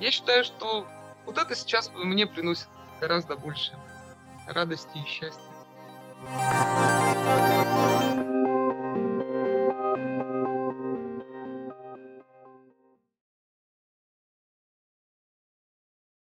[0.00, 0.86] Я считаю, что
[1.24, 2.68] вот это сейчас мне приносит
[3.00, 3.72] гораздо больше
[4.46, 5.42] радости и счастья.